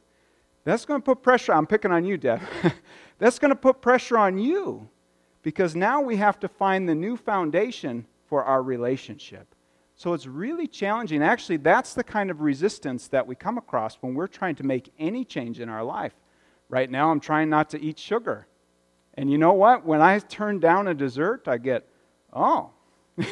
That's 0.65 0.85
going 0.85 1.01
to 1.01 1.05
put 1.05 1.23
pressure 1.23 1.53
I'm 1.53 1.67
picking 1.67 1.93
on 1.93 2.05
you, 2.05 2.17
Deb. 2.17 2.41
that's 3.19 3.39
going 3.39 3.51
to 3.51 3.57
put 3.57 3.81
pressure 3.81 4.19
on 4.19 4.39
you 4.39 4.89
because 5.43 5.75
now 5.75 6.01
we 6.01 6.17
have 6.17 6.39
to 6.41 6.49
find 6.49 6.89
the 6.89 6.95
new 6.95 7.17
foundation 7.17 8.07
for 8.27 8.45
our 8.45 8.63
relationship. 8.63 9.55
So 9.97 10.15
it's 10.15 10.27
really 10.27 10.67
challenging. 10.67 11.23
Actually, 11.23 11.59
that's 11.59 11.93
the 11.93 12.05
kind 12.05 12.31
of 12.31 12.41
resistance 12.41 13.09
that 13.09 13.27
we 13.27 13.35
come 13.35 13.59
across 13.59 13.97
when 13.97 14.15
we're 14.15 14.29
trying 14.29 14.55
to 14.57 14.63
make 14.65 14.91
any 14.99 15.25
change 15.25 15.61
in 15.61 15.69
our 15.69 15.85
life. 15.85 16.15
Right 16.71 16.91
now, 16.91 17.11
I'm 17.11 17.21
trying 17.21 17.50
not 17.50 17.69
to 17.71 17.81
eat 17.81 17.99
sugar. 17.99 18.47
And 19.15 19.31
you 19.31 19.37
know 19.37 19.53
what? 19.53 19.85
When 19.85 20.00
I 20.00 20.19
turn 20.21 20.61
down 20.61 20.89
a 20.89 20.95
dessert, 20.95 21.47
I 21.47 21.59
get, 21.59 21.87
oh. 22.33 22.71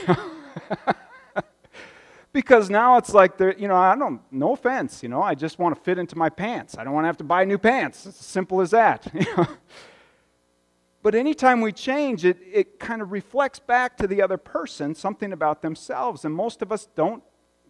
because 2.33 2.69
now 2.69 2.99
it's 2.99 3.15
like, 3.15 3.41
you 3.41 3.69
know, 3.69 3.77
I 3.77 3.97
don't, 3.97 4.21
no 4.31 4.53
offense, 4.53 5.03
you 5.03 5.09
know, 5.09 5.23
I 5.23 5.35
just 5.35 5.59
want 5.59 5.75
to 5.75 5.81
fit 5.81 5.99
into 5.99 6.19
my 6.19 6.29
pants. 6.29 6.77
I 6.77 6.85
don't 6.85 6.93
want 6.93 7.05
to 7.05 7.09
have 7.09 7.17
to 7.19 7.25
buy 7.25 7.45
new 7.47 7.59
pants. 7.59 8.05
It's 8.05 8.21
as 8.21 8.27
simple 8.27 8.61
as 8.61 8.73
that. 8.73 9.11
But 11.03 11.15
anytime 11.15 11.61
we 11.61 11.73
change, 11.73 12.25
it, 12.25 12.39
it 12.53 12.79
kind 12.79 13.01
of 13.01 13.13
reflects 13.13 13.59
back 13.59 13.97
to 13.99 14.07
the 14.07 14.21
other 14.21 14.37
person 14.37 14.95
something 14.95 15.33
about 15.33 15.63
themselves. 15.63 16.25
And 16.25 16.35
most 16.35 16.61
of 16.61 16.73
us 16.73 16.89
don't 16.97 17.23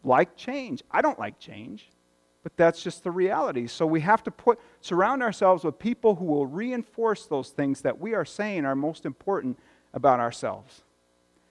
like 0.03 0.37
change. 0.37 0.83
I 0.91 1.03
don't 1.03 1.19
like 1.19 1.39
change, 1.39 1.91
but 2.43 2.57
that's 2.57 2.83
just 2.83 3.05
the 3.05 3.11
reality. 3.11 3.67
So 3.67 3.87
we 3.87 4.01
have 4.01 4.23
to 4.25 4.31
put, 4.31 4.59
surround 4.81 5.23
ourselves 5.23 5.65
with 5.65 5.79
people 5.79 6.15
who 6.15 6.25
will 6.25 6.47
reinforce 6.47 7.27
those 7.27 7.51
things 7.51 7.81
that 7.83 8.01
we 8.01 8.15
are 8.15 8.25
saying 8.25 8.65
are 8.65 8.77
most 8.77 9.05
important 9.05 9.59
about 9.93 10.21
ourselves. 10.21 10.83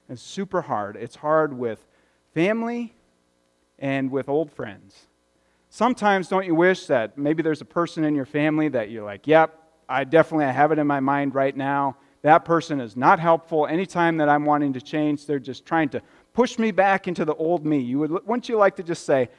It's 0.10 0.22
super 0.22 0.62
hard. 0.62 0.96
It's 0.96 1.18
hard 1.18 1.54
with 1.54 1.86
family 2.34 2.96
and 3.80 4.10
with 4.10 4.30
old 4.30 4.52
friends. 4.52 5.08
Sometimes, 5.70 6.30
don't 6.30 6.46
you 6.46 6.56
wish 6.56 6.88
that 6.88 7.18
maybe 7.18 7.44
there's 7.44 7.62
a 7.62 7.66
person 7.66 8.04
in 8.04 8.16
your 8.16 8.26
family 8.26 8.70
that 8.70 8.90
you're 8.90 9.04
like, 9.04 9.28
yep, 9.28 9.54
I 9.90 10.06
definitely 10.06 10.46
I 10.46 10.52
have 10.52 10.72
it 10.72 10.80
in 10.80 10.88
my 10.88 11.02
mind 11.02 11.36
right 11.36 11.56
now. 11.56 11.98
That 12.22 12.46
person 12.46 12.80
is 12.80 12.96
not 12.96 13.20
helpful. 13.20 13.68
Anytime 13.68 14.18
that 14.18 14.30
I'm 14.30 14.46
wanting 14.46 14.74
to 14.74 14.82
change, 14.82 15.26
they're 15.26 15.40
just 15.40 15.66
trying 15.66 15.90
to 15.90 16.02
push 16.34 16.58
me 16.58 16.72
back 16.72 17.08
into 17.08 17.26
the 17.26 17.36
old 17.36 17.66
me. 17.66 17.80
You 17.80 18.00
would, 18.00 18.12
wouldn't 18.12 18.50
you 18.50 18.58
like 18.58 18.76
to 18.78 18.84
just 18.84 19.06
say, 19.06 19.30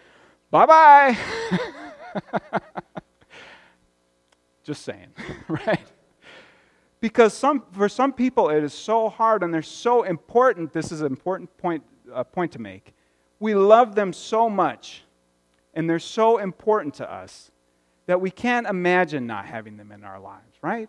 bye 0.51 0.67
bye? 0.67 1.19
just 4.69 4.83
saying, 4.85 5.09
right? 5.49 5.87
Because 7.01 7.33
some, 7.33 7.65
for 7.73 7.89
some 7.89 8.13
people, 8.13 8.51
it 8.51 8.63
is 8.63 8.75
so 8.75 9.09
hard 9.09 9.43
and 9.43 9.53
they're 9.53 9.63
so 9.63 10.03
important. 10.03 10.73
This 10.73 10.93
is 10.93 11.01
an 11.01 11.07
important 11.07 11.57
point, 11.57 11.83
uh, 12.13 12.23
point 12.25 12.53
to 12.53 12.59
make. 12.59 12.95
We 13.41 13.55
love 13.55 13.95
them 13.95 14.13
so 14.13 14.51
much, 14.51 15.05
and 15.75 15.89
they're 15.89 15.99
so 15.99 16.39
important 16.39 16.95
to 16.95 17.11
us 17.11 17.51
that 18.07 18.21
we 18.21 18.31
can't 18.31 18.67
imagine 18.67 19.27
not 19.27 19.47
having 19.47 19.77
them 19.77 19.91
in 19.93 20.05
our 20.05 20.21
lives, 20.21 20.57
right? 20.61 20.89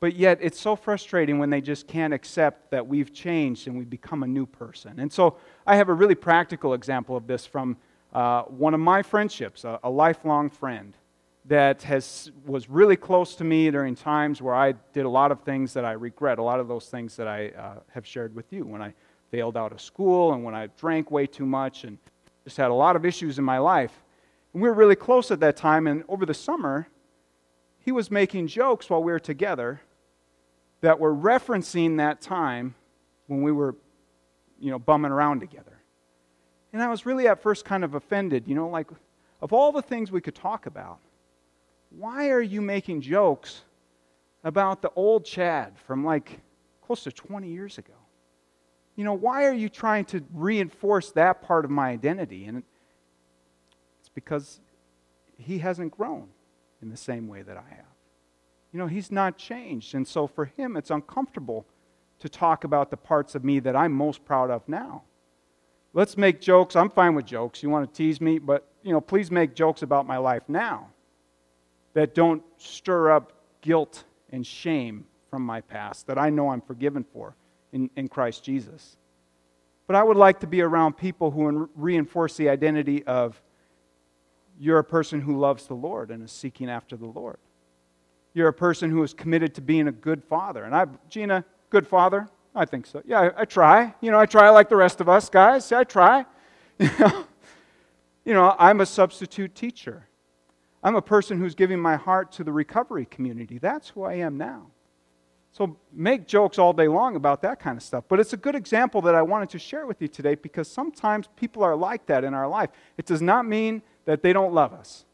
But 0.00 0.16
yet, 0.16 0.38
it's 0.42 0.60
so 0.60 0.74
frustrating 0.74 1.38
when 1.38 1.48
they 1.48 1.60
just 1.60 1.86
can't 1.86 2.12
accept 2.12 2.72
that 2.72 2.86
we've 2.86 3.12
changed 3.14 3.68
and 3.68 3.78
we've 3.78 3.88
become 3.88 4.24
a 4.24 4.26
new 4.26 4.46
person. 4.46 4.98
And 4.98 5.12
so, 5.12 5.36
I 5.66 5.76
have 5.76 5.88
a 5.88 5.94
really 5.94 6.16
practical 6.16 6.74
example 6.74 7.16
of 7.16 7.26
this 7.28 7.46
from 7.46 7.76
uh, 8.12 8.42
one 8.42 8.74
of 8.74 8.80
my 8.80 9.02
friendships, 9.02 9.64
a, 9.64 9.80
a 9.82 9.90
lifelong 9.90 10.50
friend 10.50 10.96
that 11.46 11.82
has, 11.82 12.30
was 12.46 12.68
really 12.68 12.96
close 12.96 13.34
to 13.36 13.44
me 13.44 13.70
during 13.70 13.94
times 13.96 14.40
where 14.40 14.54
I 14.54 14.72
did 14.92 15.04
a 15.04 15.08
lot 15.08 15.32
of 15.32 15.40
things 15.40 15.72
that 15.74 15.84
I 15.84 15.92
regret, 15.92 16.38
a 16.38 16.42
lot 16.42 16.60
of 16.60 16.68
those 16.68 16.86
things 16.86 17.16
that 17.16 17.26
I 17.26 17.48
uh, 17.48 17.80
have 17.90 18.06
shared 18.06 18.34
with 18.34 18.52
you. 18.52 18.64
When 18.64 18.80
I 18.80 18.94
failed 19.30 19.56
out 19.56 19.72
of 19.72 19.80
school 19.80 20.34
and 20.34 20.44
when 20.44 20.54
I 20.54 20.68
drank 20.78 21.10
way 21.10 21.26
too 21.26 21.46
much 21.46 21.84
and 21.84 21.98
just 22.44 22.58
had 22.58 22.70
a 22.70 22.74
lot 22.74 22.96
of 22.96 23.04
issues 23.04 23.38
in 23.38 23.44
my 23.44 23.58
life. 23.58 24.04
And 24.52 24.62
we 24.62 24.68
were 24.68 24.74
really 24.74 24.96
close 24.96 25.30
at 25.30 25.40
that 25.40 25.56
time, 25.56 25.86
and 25.86 26.04
over 26.08 26.26
the 26.26 26.34
summer, 26.34 26.86
he 27.78 27.90
was 27.90 28.10
making 28.10 28.46
jokes 28.48 28.90
while 28.90 29.02
we 29.02 29.10
were 29.10 29.18
together 29.18 29.80
that 30.82 30.98
were 31.00 31.14
referencing 31.14 31.96
that 31.96 32.20
time 32.20 32.74
when 33.26 33.42
we 33.42 33.52
were, 33.52 33.74
you 34.60 34.70
know, 34.70 34.78
bumming 34.78 35.12
around 35.12 35.40
together. 35.40 35.81
And 36.72 36.82
I 36.82 36.88
was 36.88 37.04
really 37.04 37.28
at 37.28 37.42
first 37.42 37.64
kind 37.64 37.84
of 37.84 37.94
offended, 37.94 38.44
you 38.46 38.54
know, 38.54 38.68
like, 38.68 38.88
of 39.40 39.52
all 39.52 39.72
the 39.72 39.82
things 39.82 40.10
we 40.10 40.20
could 40.20 40.34
talk 40.34 40.66
about, 40.66 40.98
why 41.90 42.30
are 42.30 42.40
you 42.40 42.60
making 42.62 43.02
jokes 43.02 43.62
about 44.44 44.82
the 44.82 44.90
old 44.96 45.24
Chad 45.24 45.78
from 45.78 46.04
like 46.04 46.40
close 46.80 47.04
to 47.04 47.12
20 47.12 47.48
years 47.48 47.78
ago? 47.78 47.92
You 48.96 49.04
know, 49.04 49.14
why 49.14 49.44
are 49.46 49.52
you 49.52 49.68
trying 49.68 50.04
to 50.06 50.24
reinforce 50.32 51.10
that 51.12 51.42
part 51.42 51.64
of 51.64 51.70
my 51.70 51.90
identity? 51.90 52.44
And 52.46 52.62
it's 54.00 54.10
because 54.14 54.60
he 55.38 55.58
hasn't 55.58 55.92
grown 55.92 56.28
in 56.80 56.90
the 56.90 56.96
same 56.96 57.28
way 57.28 57.42
that 57.42 57.56
I 57.56 57.74
have. 57.74 57.86
You 58.72 58.78
know, 58.78 58.86
he's 58.86 59.10
not 59.10 59.36
changed. 59.36 59.94
And 59.94 60.06
so 60.06 60.26
for 60.26 60.46
him, 60.46 60.76
it's 60.76 60.90
uncomfortable 60.90 61.66
to 62.20 62.28
talk 62.28 62.64
about 62.64 62.90
the 62.90 62.96
parts 62.96 63.34
of 63.34 63.44
me 63.44 63.60
that 63.60 63.76
I'm 63.76 63.92
most 63.92 64.24
proud 64.24 64.50
of 64.50 64.68
now. 64.68 65.02
Let's 65.94 66.16
make 66.16 66.40
jokes. 66.40 66.74
I'm 66.74 66.90
fine 66.90 67.14
with 67.14 67.26
jokes. 67.26 67.62
You 67.62 67.70
want 67.70 67.92
to 67.92 67.96
tease 67.96 68.20
me, 68.20 68.38
but, 68.38 68.66
you 68.82 68.92
know, 68.92 69.00
please 69.00 69.30
make 69.30 69.54
jokes 69.54 69.82
about 69.82 70.06
my 70.06 70.16
life 70.16 70.42
now 70.48 70.88
that 71.94 72.14
don't 72.14 72.42
stir 72.56 73.10
up 73.10 73.32
guilt 73.60 74.04
and 74.30 74.46
shame 74.46 75.06
from 75.30 75.42
my 75.42 75.60
past 75.60 76.06
that 76.06 76.18
I 76.18 76.30
know 76.30 76.48
I'm 76.48 76.62
forgiven 76.62 77.04
for 77.12 77.36
in, 77.72 77.90
in 77.96 78.08
Christ 78.08 78.42
Jesus. 78.44 78.96
But 79.86 79.96
I 79.96 80.02
would 80.02 80.16
like 80.16 80.40
to 80.40 80.46
be 80.46 80.62
around 80.62 80.96
people 80.96 81.30
who 81.30 81.68
reinforce 81.74 82.36
the 82.36 82.48
identity 82.48 83.04
of 83.04 83.40
you're 84.58 84.78
a 84.78 84.84
person 84.84 85.20
who 85.20 85.38
loves 85.38 85.66
the 85.66 85.74
Lord 85.74 86.10
and 86.10 86.22
is 86.22 86.32
seeking 86.32 86.70
after 86.70 86.96
the 86.96 87.06
Lord. 87.06 87.38
You're 88.34 88.48
a 88.48 88.54
person 88.54 88.90
who 88.90 89.02
is 89.02 89.12
committed 89.12 89.54
to 89.56 89.60
being 89.60 89.88
a 89.88 89.92
good 89.92 90.22
father. 90.24 90.64
And 90.64 90.74
I, 90.74 90.86
Gina, 91.08 91.44
good 91.68 91.86
father? 91.86 92.28
I 92.54 92.64
think 92.64 92.86
so. 92.86 93.02
Yeah, 93.04 93.20
I, 93.20 93.42
I 93.42 93.44
try. 93.44 93.94
You 94.00 94.10
know, 94.10 94.18
I 94.18 94.26
try 94.26 94.50
like 94.50 94.68
the 94.68 94.76
rest 94.76 95.00
of 95.00 95.08
us 95.08 95.28
guys. 95.28 95.72
I 95.72 95.84
try. 95.84 96.26
you 96.78 97.24
know, 98.26 98.54
I'm 98.58 98.80
a 98.80 98.86
substitute 98.86 99.54
teacher. 99.54 100.06
I'm 100.82 100.96
a 100.96 101.02
person 101.02 101.38
who's 101.38 101.54
giving 101.54 101.80
my 101.80 101.96
heart 101.96 102.32
to 102.32 102.44
the 102.44 102.52
recovery 102.52 103.06
community. 103.06 103.58
That's 103.58 103.90
who 103.90 104.02
I 104.02 104.14
am 104.14 104.36
now. 104.36 104.66
So 105.52 105.76
make 105.92 106.26
jokes 106.26 106.58
all 106.58 106.72
day 106.72 106.88
long 106.88 107.14
about 107.14 107.42
that 107.42 107.60
kind 107.60 107.76
of 107.76 107.82
stuff. 107.82 108.04
But 108.08 108.20
it's 108.20 108.32
a 108.32 108.38
good 108.38 108.54
example 108.54 109.02
that 109.02 109.14
I 109.14 109.22
wanted 109.22 109.50
to 109.50 109.58
share 109.58 109.86
with 109.86 110.00
you 110.00 110.08
today 110.08 110.34
because 110.34 110.66
sometimes 110.66 111.28
people 111.36 111.62
are 111.62 111.76
like 111.76 112.06
that 112.06 112.24
in 112.24 112.32
our 112.32 112.48
life. 112.48 112.70
It 112.96 113.04
does 113.04 113.20
not 113.20 113.46
mean 113.46 113.82
that 114.06 114.22
they 114.22 114.32
don't 114.32 114.54
love 114.54 114.72
us. 114.72 115.04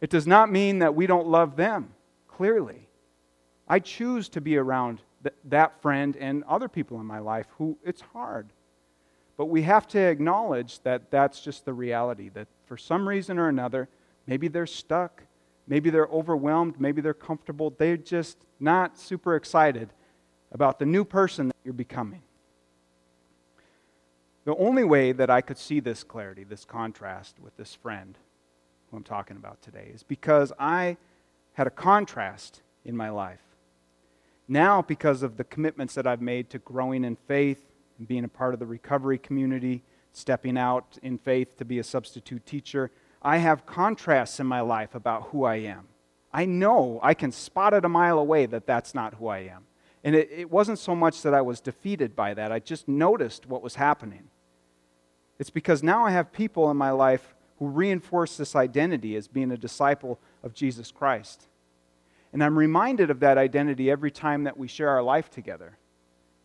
It 0.00 0.10
does 0.10 0.26
not 0.26 0.50
mean 0.50 0.78
that 0.78 0.94
we 0.94 1.06
don't 1.06 1.28
love 1.28 1.56
them, 1.56 1.92
clearly. 2.28 2.88
I 3.68 3.78
choose 3.78 4.28
to 4.30 4.40
be 4.40 4.56
around 4.56 5.02
th- 5.22 5.34
that 5.44 5.80
friend 5.80 6.16
and 6.16 6.44
other 6.44 6.68
people 6.68 7.00
in 7.00 7.06
my 7.06 7.18
life 7.18 7.46
who 7.58 7.78
it's 7.84 8.00
hard. 8.00 8.48
But 9.36 9.46
we 9.46 9.62
have 9.62 9.86
to 9.88 9.98
acknowledge 9.98 10.80
that 10.80 11.10
that's 11.10 11.40
just 11.40 11.64
the 11.64 11.72
reality, 11.72 12.28
that 12.30 12.48
for 12.66 12.76
some 12.76 13.08
reason 13.08 13.38
or 13.38 13.48
another, 13.48 13.88
maybe 14.26 14.48
they're 14.48 14.66
stuck, 14.66 15.22
maybe 15.66 15.90
they're 15.90 16.08
overwhelmed, 16.08 16.80
maybe 16.80 17.00
they're 17.00 17.14
comfortable, 17.14 17.72
they're 17.78 17.96
just 17.96 18.36
not 18.58 18.98
super 18.98 19.36
excited 19.36 19.90
about 20.50 20.78
the 20.78 20.86
new 20.86 21.04
person 21.04 21.48
that 21.48 21.56
you're 21.62 21.72
becoming. 21.72 22.22
The 24.44 24.56
only 24.56 24.82
way 24.82 25.12
that 25.12 25.28
I 25.30 25.40
could 25.40 25.58
see 25.58 25.78
this 25.78 26.02
clarity, 26.02 26.42
this 26.42 26.64
contrast 26.64 27.38
with 27.38 27.56
this 27.56 27.74
friend 27.74 28.16
who 28.90 28.96
I'm 28.96 29.04
talking 29.04 29.36
about 29.36 29.60
today, 29.60 29.90
is 29.94 30.02
because 30.02 30.52
I 30.58 30.96
had 31.52 31.66
a 31.66 31.70
contrast 31.70 32.62
in 32.84 32.96
my 32.96 33.10
life. 33.10 33.42
Now, 34.48 34.80
because 34.80 35.22
of 35.22 35.36
the 35.36 35.44
commitments 35.44 35.94
that 35.94 36.06
I've 36.06 36.22
made 36.22 36.48
to 36.50 36.58
growing 36.58 37.04
in 37.04 37.16
faith 37.16 37.70
and 37.98 38.08
being 38.08 38.24
a 38.24 38.28
part 38.28 38.54
of 38.54 38.60
the 38.60 38.66
recovery 38.66 39.18
community, 39.18 39.84
stepping 40.12 40.56
out 40.56 40.98
in 41.02 41.18
faith 41.18 41.58
to 41.58 41.66
be 41.66 41.78
a 41.78 41.84
substitute 41.84 42.46
teacher, 42.46 42.90
I 43.20 43.38
have 43.38 43.66
contrasts 43.66 44.40
in 44.40 44.46
my 44.46 44.62
life 44.62 44.94
about 44.94 45.24
who 45.24 45.44
I 45.44 45.56
am. 45.56 45.88
I 46.32 46.46
know 46.46 46.98
I 47.02 47.14
can 47.14 47.30
spot 47.30 47.74
it 47.74 47.84
a 47.84 47.88
mile 47.88 48.18
away 48.18 48.46
that 48.46 48.66
that's 48.66 48.94
not 48.94 49.14
who 49.14 49.28
I 49.28 49.40
am. 49.40 49.66
And 50.02 50.14
it, 50.14 50.30
it 50.30 50.50
wasn't 50.50 50.78
so 50.78 50.94
much 50.94 51.22
that 51.22 51.34
I 51.34 51.42
was 51.42 51.60
defeated 51.60 52.16
by 52.16 52.32
that, 52.34 52.52
I 52.52 52.58
just 52.58 52.88
noticed 52.88 53.46
what 53.46 53.62
was 53.62 53.74
happening. 53.74 54.30
It's 55.38 55.50
because 55.50 55.82
now 55.82 56.04
I 56.04 56.10
have 56.10 56.32
people 56.32 56.70
in 56.70 56.76
my 56.76 56.90
life 56.90 57.34
who 57.58 57.66
reinforce 57.68 58.36
this 58.36 58.56
identity 58.56 59.16
as 59.16 59.28
being 59.28 59.50
a 59.50 59.56
disciple 59.56 60.18
of 60.42 60.54
Jesus 60.54 60.90
Christ. 60.90 61.48
And 62.32 62.42
I'm 62.44 62.58
reminded 62.58 63.10
of 63.10 63.20
that 63.20 63.38
identity 63.38 63.90
every 63.90 64.10
time 64.10 64.44
that 64.44 64.58
we 64.58 64.68
share 64.68 64.90
our 64.90 65.02
life 65.02 65.30
together. 65.30 65.78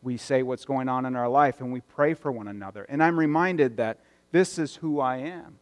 we 0.03 0.17
say 0.17 0.43
what's 0.43 0.65
going 0.65 0.89
on 0.89 1.05
in 1.05 1.15
our 1.15 1.29
life 1.29 1.61
and 1.61 1.71
we 1.71 1.79
pray 1.81 2.13
for 2.13 2.31
one 2.31 2.47
another. 2.47 2.85
And 2.89 3.01
I'm 3.01 3.17
reminded 3.17 3.77
that 3.77 3.99
this 4.31 4.59
is 4.59 4.75
who 4.75 4.99
I 4.99 5.17
am. 5.17 5.59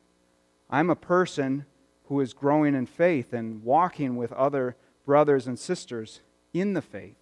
I'm 0.69 0.89
a 0.89 0.95
person 0.95 1.65
who 2.05 2.19
is 2.21 2.33
growing 2.33 2.73
in 2.73 2.85
faith 2.85 3.33
and 3.33 3.63
walking 3.63 4.15
with 4.15 4.31
other 4.33 4.75
brothers 5.05 5.47
and 5.47 5.57
sisters 5.57 6.21
in 6.53 6.73
the 6.73 6.81
faith. 6.81 7.17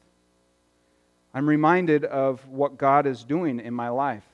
I'm 1.34 1.48
reminded 1.48 2.06
of 2.06 2.48
what 2.48 2.77
God 2.77 3.06
is 3.06 3.24
doing 3.24 3.60
in 3.60 3.74
my 3.74 3.89
life. 3.89 4.25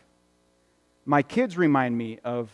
My 1.05 1.21
kids 1.21 1.57
remind 1.57 1.97
me 1.97 2.19
of 2.23 2.51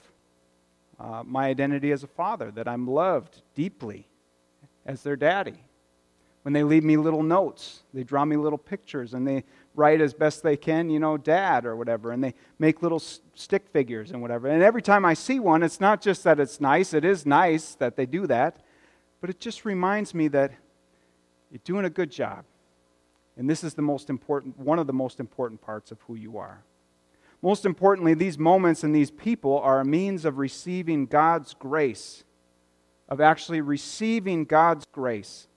uh, 1.00 1.24
my 1.26 1.48
identity 1.48 1.92
as 1.92 2.04
a 2.04 2.08
father, 2.08 2.52
that 2.52 2.68
I'm 2.68 2.88
loved 2.88 3.42
deeply 3.56 4.08
as 4.86 5.04
their 5.04 5.16
daddy. 5.16 5.64
When 6.44 6.54
they 6.54 6.64
leave 6.64 6.84
me 6.84 6.98
little 6.98 7.22
notes, 7.22 7.82
they 7.94 8.04
draw 8.04 8.26
me 8.26 8.36
little 8.36 8.58
pictures, 8.58 9.14
and 9.14 9.28
they 9.28 9.44
write 9.76 10.02
as 10.02 10.14
best 10.14 10.42
they 10.42 10.58
can, 10.58 10.90
you 10.90 11.00
know, 11.00 11.18
dad 11.18 11.66
or 11.66 11.76
whatever, 11.76 12.12
and 12.12 12.24
they 12.24 12.34
make 12.58 12.82
little 12.82 13.00
stick 13.00 13.68
figures 13.72 14.12
and 14.12 14.22
whatever. 14.22 14.48
And 14.48 14.64
every 14.64 14.82
time 14.82 15.06
I 15.06 15.14
see 15.14 15.40
one, 15.40 15.62
it's 15.62 15.80
not 15.80 16.02
just 16.02 16.24
that 16.24 16.40
it's 16.40 16.60
nice, 16.60 16.94
it 16.94 17.06
is 17.06 17.26
nice 17.26 17.76
that 17.76 17.96
they 17.96 18.06
do 18.06 18.26
that, 18.28 18.58
but 19.22 19.30
it 19.30 19.40
just 19.40 19.66
reminds 19.66 20.16
me 20.16 20.28
that 20.30 20.52
you're 21.52 21.62
doing 21.64 21.86
a 21.86 21.90
good 21.90 22.10
job. 22.10 22.44
And 23.38 23.50
this 23.50 23.64
is 23.64 23.76
the 23.76 23.82
most 23.82 24.10
important, 24.10 24.58
one 24.58 24.80
of 24.80 24.88
the 24.88 24.94
most 24.94 25.20
important 25.20 25.62
parts 25.62 25.92
of 25.92 26.02
who 26.02 26.16
you 26.16 26.38
are. 26.38 26.64
Most 27.44 27.66
importantly, 27.66 28.14
these 28.14 28.38
moments 28.38 28.84
and 28.84 28.94
these 28.96 29.12
people 29.12 29.60
are 29.60 29.80
a 29.80 29.86
means 29.86 30.26
of 30.26 30.38
receiving 30.38 31.06
God's 31.06 31.54
grace, 31.54 32.24
of 33.08 33.22
actually 33.22 33.62
receiving 33.62 34.46
God's 34.46 34.86
grace 34.92 35.48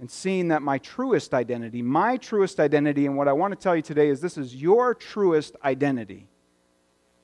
and 0.00 0.10
seeing 0.10 0.48
that 0.48 0.62
my 0.62 0.78
truest 0.78 1.34
identity, 1.34 1.82
my 1.82 2.16
truest 2.16 2.60
identity, 2.60 3.06
and 3.06 3.16
what 3.16 3.28
I 3.28 3.32
want 3.32 3.52
to 3.52 3.60
tell 3.60 3.74
you 3.74 3.82
today 3.82 4.08
is 4.08 4.20
this 4.20 4.38
is 4.38 4.54
your 4.54 4.94
truest 4.94 5.56
identity, 5.64 6.28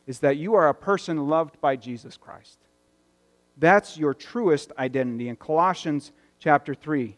is 0.07 0.21
that 0.21 0.37
you 0.37 0.55
are 0.55 0.69
a 0.69 0.75
person 0.75 1.29
loved 1.29 1.61
by 1.61 1.77
Jesus 1.77 2.17
Christ. 2.17 2.59
That's 3.57 3.97
your 3.97 4.15
truest 4.15 4.73
identity. 4.79 5.29
In 5.29 5.37
Colossians 5.37 6.11
chapter 6.41 6.75
3, 6.75 7.17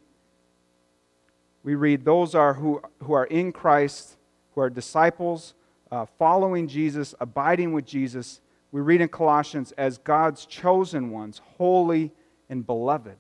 we 1.63 1.75
read, 1.75 2.05
Those 2.05 2.35
are 2.35 2.55
who, 2.55 2.83
who 3.03 3.15
are 3.15 3.25
in 3.25 3.51
Christ, 3.53 4.17
who 4.55 4.61
are 4.61 4.71
disciples, 4.71 5.55
uh, 5.91 6.05
following 6.19 6.69
Jesus, 6.69 7.15
abiding 7.19 7.73
with 7.73 7.87
Jesus. 7.87 8.41
We 8.73 8.83
read 8.83 9.01
in 9.01 9.09
Colossians, 9.09 9.73
as 9.73 9.97
God's 9.99 10.45
chosen 10.45 11.11
ones, 11.11 11.41
holy 11.57 12.13
and 12.51 12.67
beloved. 12.67 13.17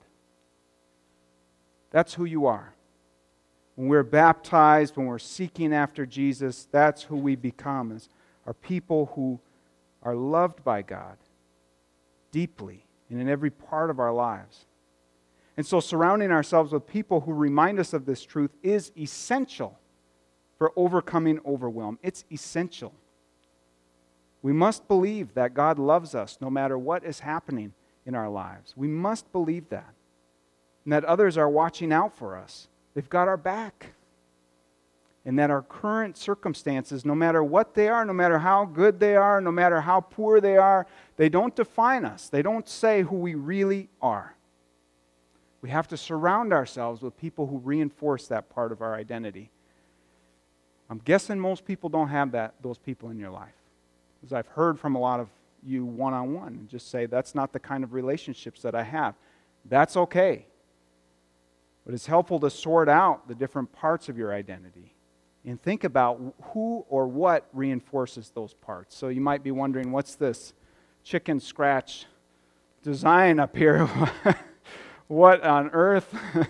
That's 1.96 2.12
who 2.12 2.26
you 2.26 2.44
are. 2.44 2.74
When 3.74 3.88
we're 3.88 4.02
baptized, 4.02 4.98
when 4.98 5.06
we're 5.06 5.18
seeking 5.18 5.72
after 5.72 6.04
Jesus, 6.04 6.68
that's 6.70 7.04
who 7.04 7.16
we 7.16 7.36
become 7.36 7.90
as 7.90 8.10
are 8.46 8.52
people 8.52 9.12
who 9.14 9.40
are 10.02 10.14
loved 10.14 10.62
by 10.62 10.82
God 10.82 11.16
deeply 12.32 12.84
and 13.08 13.18
in 13.18 13.30
every 13.30 13.48
part 13.48 13.88
of 13.88 13.98
our 13.98 14.12
lives. 14.12 14.66
And 15.56 15.64
so 15.64 15.80
surrounding 15.80 16.30
ourselves 16.30 16.70
with 16.70 16.86
people 16.86 17.22
who 17.22 17.32
remind 17.32 17.80
us 17.80 17.94
of 17.94 18.04
this 18.04 18.22
truth 18.22 18.50
is 18.62 18.92
essential 18.94 19.78
for 20.58 20.72
overcoming 20.76 21.40
overwhelm. 21.46 21.98
It's 22.02 22.26
essential. 22.30 22.92
We 24.42 24.52
must 24.52 24.86
believe 24.86 25.32
that 25.32 25.54
God 25.54 25.78
loves 25.78 26.14
us 26.14 26.36
no 26.42 26.50
matter 26.50 26.76
what 26.76 27.04
is 27.04 27.20
happening 27.20 27.72
in 28.04 28.14
our 28.14 28.28
lives. 28.28 28.74
We 28.76 28.86
must 28.86 29.32
believe 29.32 29.70
that 29.70 29.95
and 30.86 30.92
that 30.92 31.04
others 31.04 31.36
are 31.36 31.48
watching 31.48 31.92
out 31.92 32.14
for 32.14 32.36
us. 32.36 32.68
They've 32.94 33.08
got 33.08 33.26
our 33.26 33.36
back. 33.36 33.88
And 35.24 35.36
that 35.40 35.50
our 35.50 35.62
current 35.62 36.16
circumstances, 36.16 37.04
no 37.04 37.16
matter 37.16 37.42
what 37.42 37.74
they 37.74 37.88
are, 37.88 38.04
no 38.04 38.12
matter 38.12 38.38
how 38.38 38.64
good 38.64 39.00
they 39.00 39.16
are, 39.16 39.40
no 39.40 39.50
matter 39.50 39.80
how 39.80 40.00
poor 40.00 40.40
they 40.40 40.56
are, 40.56 40.86
they 41.16 41.28
don't 41.28 41.56
define 41.56 42.04
us. 42.04 42.28
They 42.28 42.40
don't 42.40 42.68
say 42.68 43.02
who 43.02 43.16
we 43.16 43.34
really 43.34 43.88
are. 44.00 44.36
We 45.60 45.70
have 45.70 45.88
to 45.88 45.96
surround 45.96 46.52
ourselves 46.52 47.02
with 47.02 47.18
people 47.18 47.48
who 47.48 47.58
reinforce 47.58 48.28
that 48.28 48.48
part 48.48 48.70
of 48.70 48.80
our 48.80 48.94
identity. 48.94 49.50
I'm 50.88 51.00
guessing 51.04 51.40
most 51.40 51.64
people 51.64 51.88
don't 51.88 52.10
have 52.10 52.30
that, 52.30 52.54
those 52.62 52.78
people 52.78 53.10
in 53.10 53.18
your 53.18 53.30
life. 53.30 53.56
Because 54.20 54.32
I've 54.32 54.46
heard 54.46 54.78
from 54.78 54.94
a 54.94 55.00
lot 55.00 55.18
of 55.18 55.26
you 55.64 55.84
one 55.84 56.14
on 56.14 56.32
one 56.32 56.68
just 56.70 56.92
say, 56.92 57.06
that's 57.06 57.34
not 57.34 57.52
the 57.52 57.58
kind 57.58 57.82
of 57.82 57.92
relationships 57.92 58.62
that 58.62 58.76
I 58.76 58.84
have. 58.84 59.16
That's 59.68 59.96
okay. 59.96 60.46
But 61.86 61.94
it's 61.94 62.06
helpful 62.06 62.40
to 62.40 62.50
sort 62.50 62.88
out 62.88 63.28
the 63.28 63.34
different 63.34 63.72
parts 63.72 64.08
of 64.08 64.18
your 64.18 64.34
identity 64.34 64.96
and 65.44 65.62
think 65.62 65.84
about 65.84 66.20
who 66.52 66.84
or 66.88 67.06
what 67.06 67.48
reinforces 67.52 68.32
those 68.34 68.54
parts. 68.54 68.96
So 68.96 69.06
you 69.06 69.20
might 69.20 69.44
be 69.44 69.52
wondering, 69.52 69.92
what's 69.92 70.16
this 70.16 70.52
chicken 71.04 71.38
scratch 71.38 72.06
design 72.82 73.38
up 73.38 73.56
here? 73.56 73.86
what 75.06 75.44
on 75.44 75.70
earth? 75.70 76.12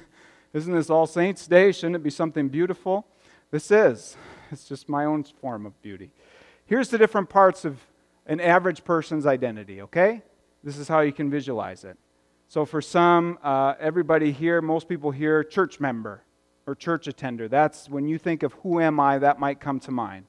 Isn't 0.55 0.75
this 0.75 0.88
All 0.88 1.07
Saints' 1.07 1.46
Day? 1.46 1.70
Shouldn't 1.70 1.96
it 1.96 2.03
be 2.03 2.09
something 2.09 2.49
beautiful? 2.49 3.07
This 3.51 3.70
is. 3.70 4.16
It's 4.51 4.66
just 4.66 4.88
my 4.88 5.05
own 5.05 5.25
form 5.25 5.66
of 5.66 5.81
beauty. 5.83 6.11
Here's 6.64 6.88
the 6.88 6.96
different 6.96 7.29
parts 7.29 7.66
of 7.66 7.79
an 8.25 8.40
average 8.40 8.85
person's 8.85 9.27
identity, 9.27 9.83
okay? 9.83 10.22
This 10.64 10.79
is 10.79 10.88
how 10.88 11.01
you 11.01 11.12
can 11.12 11.31
visualize 11.31 11.85
it. 11.85 11.99
So, 12.48 12.64
for 12.64 12.80
some, 12.80 13.38
uh, 13.42 13.74
everybody 13.80 14.30
here, 14.30 14.62
most 14.62 14.88
people 14.88 15.11
here, 15.11 15.42
church 15.42 15.80
member 15.80 16.22
or 16.64 16.76
church 16.76 17.09
attender. 17.09 17.48
That's 17.48 17.88
when 17.88 18.06
you 18.06 18.18
think 18.18 18.44
of 18.44 18.52
who 18.54 18.80
am 18.80 19.00
I, 19.00 19.18
that 19.18 19.40
might 19.40 19.61
come 19.61 19.80
to 19.80 19.90
mind. 19.90 20.26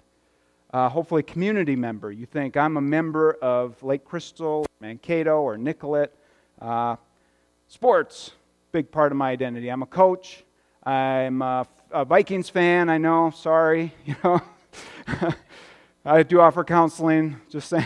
Uh, 0.74 0.90
hopefully, 0.90 1.22
community 1.22 1.76
member. 1.76 2.12
You 2.12 2.26
think 2.26 2.58
I'm 2.58 2.76
a 2.76 2.82
member 2.82 3.34
of 3.34 3.82
Lake 3.84 4.04
Crystal, 4.04 4.66
Mankato, 4.80 5.42
or 5.42 5.58
Nicollet. 5.58 6.14
Uh, 6.60 6.96
sports, 7.68 8.32
big 8.72 8.90
part 8.90 9.12
of 9.12 9.18
my 9.18 9.30
identity. 9.30 9.70
I'm 9.70 9.84
a 9.84 9.88
coach. 9.88 10.44
I'm 10.84 11.44
a, 11.44 11.68
a 11.92 12.04
Vikings 12.04 12.50
fan. 12.50 12.90
I 12.90 12.98
know. 12.98 13.30
Sorry, 13.30 13.94
you 14.06 14.16
know. 14.24 14.42
I 16.06 16.24
do 16.24 16.42
offer 16.42 16.64
counseling. 16.64 17.40
Just 17.48 17.70
saying. 17.70 17.86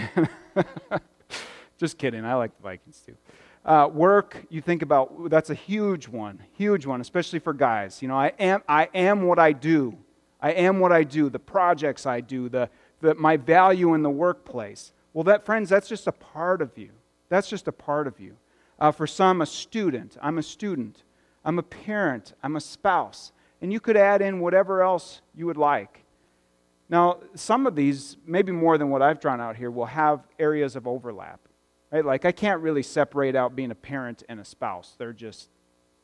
just 1.78 1.98
kidding. 1.98 2.24
I 2.24 2.36
like 2.36 2.56
the 2.56 2.64
Vikings 2.64 3.02
too. 3.06 3.18
Uh, 3.64 3.88
work, 3.94 4.44
you 4.50 4.60
think 4.60 4.82
about 4.82 5.30
that's 5.30 5.52
a 5.52 5.56
huge 5.56 6.08
one, 6.08 6.40
huge 6.54 6.86
one, 6.86 7.00
especially 7.00 7.38
for 7.40 7.54
guys. 7.54 8.02
You 8.02 8.08
know, 8.08 8.16
I 8.16 8.34
am, 8.40 8.64
I 8.68 8.90
am 8.94 9.24
what 9.24 9.38
I 9.38 9.52
do. 9.52 9.98
I 10.42 10.52
am 10.54 10.80
what 10.80 10.92
I 10.92 11.04
do. 11.04 11.30
The 11.30 11.40
projects 11.40 12.08
I 12.08 12.22
do, 12.22 12.50
the, 12.50 12.70
the 13.02 13.14
my 13.14 13.38
value 13.38 13.94
in 13.94 14.02
the 14.02 14.10
workplace. 14.10 14.94
Well, 15.14 15.24
that 15.26 15.46
friends, 15.46 15.70
that's 15.70 15.88
just 15.88 16.08
a 16.08 16.12
part 16.12 16.62
of 16.62 16.76
you. 16.78 16.90
That's 17.30 17.50
just 17.50 17.68
a 17.68 17.72
part 17.72 18.08
of 18.08 18.20
you. 18.20 18.38
Uh, 18.80 18.92
for 18.92 19.06
some, 19.06 19.42
a 19.42 19.46
student. 19.46 20.18
I'm 20.22 20.40
a 20.40 20.44
student. 20.44 21.04
I'm 21.46 21.60
a 21.60 21.64
parent. 21.64 22.34
I'm 22.42 22.56
a 22.56 22.62
spouse. 22.62 23.32
And 23.62 23.72
you 23.72 23.80
could 23.80 23.96
add 23.96 24.24
in 24.24 24.40
whatever 24.40 24.82
else 24.82 25.22
you 25.36 25.46
would 25.46 25.58
like. 25.58 26.04
Now, 26.90 27.20
some 27.36 27.68
of 27.68 27.76
these, 27.76 28.18
maybe 28.26 28.52
more 28.52 28.78
than 28.80 28.90
what 28.90 29.04
I've 29.04 29.20
drawn 29.20 29.40
out 29.40 29.56
here, 29.56 29.70
will 29.70 29.86
have 29.86 30.28
areas 30.40 30.76
of 30.76 30.88
overlap. 30.88 31.40
Right? 31.92 32.06
Like 32.06 32.26
I 32.26 32.32
can't 32.32 32.62
really 32.62 32.84
separate 32.84 33.36
out 33.36 33.56
being 33.56 33.72
a 33.72 33.76
parent 33.76 34.24
and 34.30 34.40
a 34.40 34.46
spouse. 34.46 34.96
They're 34.98 35.14
just 35.14 35.50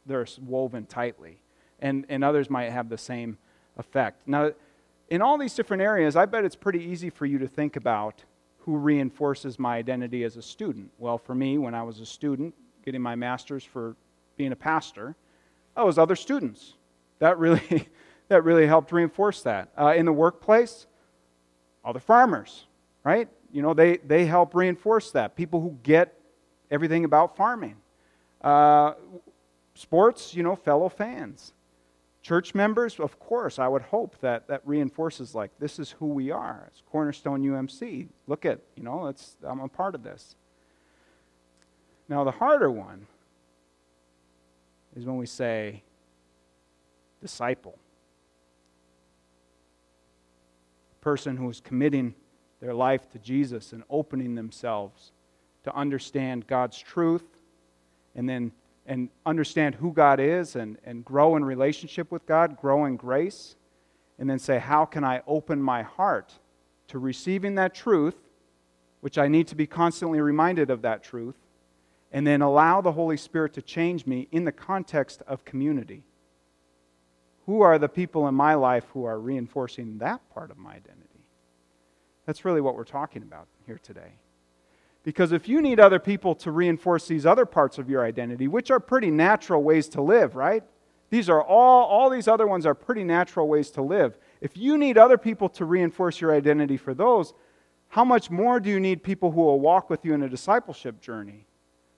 they're 0.06 0.28
woven 0.46 0.86
tightly. 0.86 1.40
And 1.80 2.06
and 2.10 2.24
others 2.24 2.50
might 2.50 2.72
have 2.72 2.90
the 2.90 2.98
same 2.98 3.38
effect. 3.78 4.28
Now, 4.28 4.52
in 5.10 5.22
all 5.22 5.38
these 5.38 5.54
different 5.54 5.84
areas, 5.84 6.16
I 6.16 6.26
bet 6.26 6.44
it's 6.44 6.56
pretty 6.56 6.84
easy 6.84 7.10
for 7.10 7.26
you 7.26 7.38
to 7.40 7.48
think 7.48 7.76
about 7.76 8.24
who 8.60 8.76
reinforces 8.76 9.58
my 9.58 9.78
identity 9.78 10.24
as 10.26 10.36
a 10.36 10.42
student. 10.42 10.92
Well, 10.98 11.18
for 11.18 11.34
me, 11.34 11.58
when 11.58 11.74
I 11.74 11.84
was 11.84 12.02
a 12.02 12.06
student, 12.06 12.54
getting 12.84 13.02
my 13.02 13.16
master's 13.16 13.64
for 13.64 13.96
being 14.36 14.52
a 14.52 14.58
pastor, 14.58 15.16
that 15.76 15.86
was 15.86 15.98
other 15.98 16.18
students. 16.18 16.74
That 17.20 17.38
really, 17.38 17.88
that 18.28 18.44
really 18.44 18.68
helped 18.68 18.92
reinforce 18.92 19.42
that. 19.44 19.70
Uh, 19.80 19.94
in 19.96 20.06
the 20.06 20.12
workplace, 20.12 20.86
other 21.86 22.02
farmers, 22.02 22.66
right? 23.06 23.30
You 23.52 23.62
know, 23.62 23.74
they, 23.74 23.98
they 23.98 24.26
help 24.26 24.54
reinforce 24.54 25.12
that. 25.12 25.36
People 25.36 25.62
who 25.62 25.78
get 25.84 26.14
everything 26.70 27.06
about 27.06 27.36
farming. 27.36 27.76
Uh, 28.42 28.94
sports, 29.74 30.34
you 30.34 30.44
know, 30.44 30.56
fellow 30.56 30.90
fans. 30.90 31.54
Church 32.22 32.54
members, 32.54 33.00
of 33.00 33.20
course, 33.20 33.58
I 33.58 33.68
would 33.68 33.84
hope 33.84 34.20
that 34.20 34.48
that 34.48 34.62
reinforces 34.66 35.34
like 35.34 35.52
this 35.60 35.80
is 35.80 35.92
who 35.92 36.08
we 36.08 36.30
are. 36.30 36.66
It's 36.68 36.84
Cornerstone 36.92 37.42
UMC. 37.42 38.10
Look 38.28 38.46
at, 38.46 38.60
you 38.76 38.84
know, 38.84 39.08
it's, 39.08 39.38
I'm 39.44 39.62
a 39.62 39.68
part 39.70 39.96
of 39.96 40.04
this. 40.04 40.36
Now, 42.10 42.24
the 42.24 42.32
harder 42.32 42.70
one 42.70 43.08
is 44.96 45.06
when 45.06 45.18
we 45.18 45.26
say 45.26 45.84
disciple. 47.22 47.78
Person 51.02 51.38
who 51.38 51.50
is 51.50 51.62
committing 51.62 52.14
their 52.60 52.74
life 52.74 53.10
to 53.12 53.20
Jesus 53.20 53.74
and 53.74 53.84
opening 53.90 54.36
themselves 54.36 55.12
to 55.64 55.76
understand 55.76 56.48
God's 56.48 56.80
truth 56.80 57.24
and 58.16 58.28
then 58.28 58.52
and 58.88 59.10
understand 59.26 59.76
who 59.76 59.92
God 59.92 60.20
is 60.20 60.56
and, 60.56 60.78
and 60.86 61.04
grow 61.04 61.36
in 61.36 61.44
relationship 61.44 62.10
with 62.10 62.26
God, 62.26 62.58
grow 62.58 62.86
in 62.86 62.96
grace. 62.96 63.56
and 64.18 64.28
then 64.28 64.40
say, 64.40 64.58
How 64.58 64.86
can 64.86 65.04
I 65.04 65.22
open 65.28 65.62
my 65.62 65.84
heart 65.84 66.34
to 66.88 66.98
receiving 66.98 67.56
that 67.56 67.76
truth, 67.76 68.16
which 69.02 69.18
I 69.18 69.28
need 69.28 69.48
to 69.50 69.56
be 69.56 69.68
constantly 69.68 70.22
reminded 70.22 70.72
of 70.72 70.82
that 70.82 71.04
truth, 71.04 71.36
and 72.12 72.26
then 72.26 72.42
allow 72.42 72.82
the 72.82 72.94
Holy 72.94 73.18
Spirit 73.18 73.54
to 73.54 73.62
change 73.62 74.08
me 74.08 74.28
in 74.32 74.46
the 74.46 74.52
context 74.52 75.22
of 75.28 75.46
community? 75.46 76.04
Who 77.46 77.62
are 77.62 77.78
the 77.78 77.90
people 77.90 78.28
in 78.28 78.34
my 78.34 78.56
life 78.56 78.86
who 78.94 79.04
are 79.04 79.20
reinforcing 79.20 80.00
that 80.00 80.22
part 80.34 80.50
of 80.50 80.58
my 80.58 80.72
identity? 80.72 81.07
That's 82.28 82.46
really 82.46 82.62
what 82.62 82.76
we're 82.76 82.84
talking 82.84 83.24
about 83.24 83.48
here 83.66 83.80
today. 83.82 84.20
Because 85.04 85.32
if 85.32 85.48
you 85.48 85.62
need 85.62 85.80
other 85.80 85.98
people 85.98 86.36
to 86.36 86.52
reinforce 86.52 87.08
these 87.08 87.26
other 87.26 87.46
parts 87.46 87.78
of 87.78 87.90
your 87.90 88.04
identity, 88.04 88.50
which 88.50 88.70
are 88.70 88.82
pretty 88.82 89.10
natural 89.10 89.64
ways 89.64 89.88
to 89.90 90.02
live, 90.02 90.36
right? 90.36 90.64
These 91.10 91.30
are 91.30 91.42
all, 91.42 91.86
all 91.86 92.10
these 92.10 92.28
other 92.28 92.46
ones 92.46 92.66
are 92.66 92.76
pretty 92.76 93.06
natural 93.06 93.48
ways 93.48 93.72
to 93.72 93.82
live. 93.82 94.18
If 94.42 94.58
you 94.58 94.78
need 94.78 94.98
other 94.98 95.18
people 95.18 95.48
to 95.50 95.64
reinforce 95.64 96.20
your 96.20 96.36
identity 96.36 96.76
for 96.76 96.94
those, 96.94 97.34
how 97.88 98.04
much 98.04 98.30
more 98.30 98.60
do 98.60 98.70
you 98.70 98.82
need 98.82 99.02
people 99.04 99.32
who 99.32 99.40
will 99.40 99.62
walk 99.62 99.90
with 99.90 100.04
you 100.04 100.14
in 100.14 100.24
a 100.24 100.30
discipleship 100.30 101.00
journey, 101.00 101.48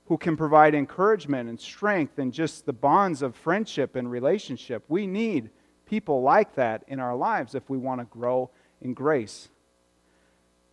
who 0.05 0.19
can 0.19 0.37
provide 0.37 0.75
encouragement 0.75 1.49
and 1.49 1.59
strength 1.59 2.19
and 2.19 2.31
just 2.31 2.67
the 2.67 2.73
bonds 2.73 3.23
of 3.23 3.35
friendship 3.35 3.95
and 3.95 4.11
relationship? 4.11 4.83
We 4.87 5.07
need 5.07 5.49
people 5.87 6.21
like 6.21 6.53
that 6.53 6.83
in 6.87 6.99
our 6.99 7.15
lives 7.15 7.55
if 7.55 7.67
we 7.67 7.79
want 7.79 8.01
to 8.01 8.05
grow 8.05 8.51
in 8.79 8.93
grace. 8.93 9.49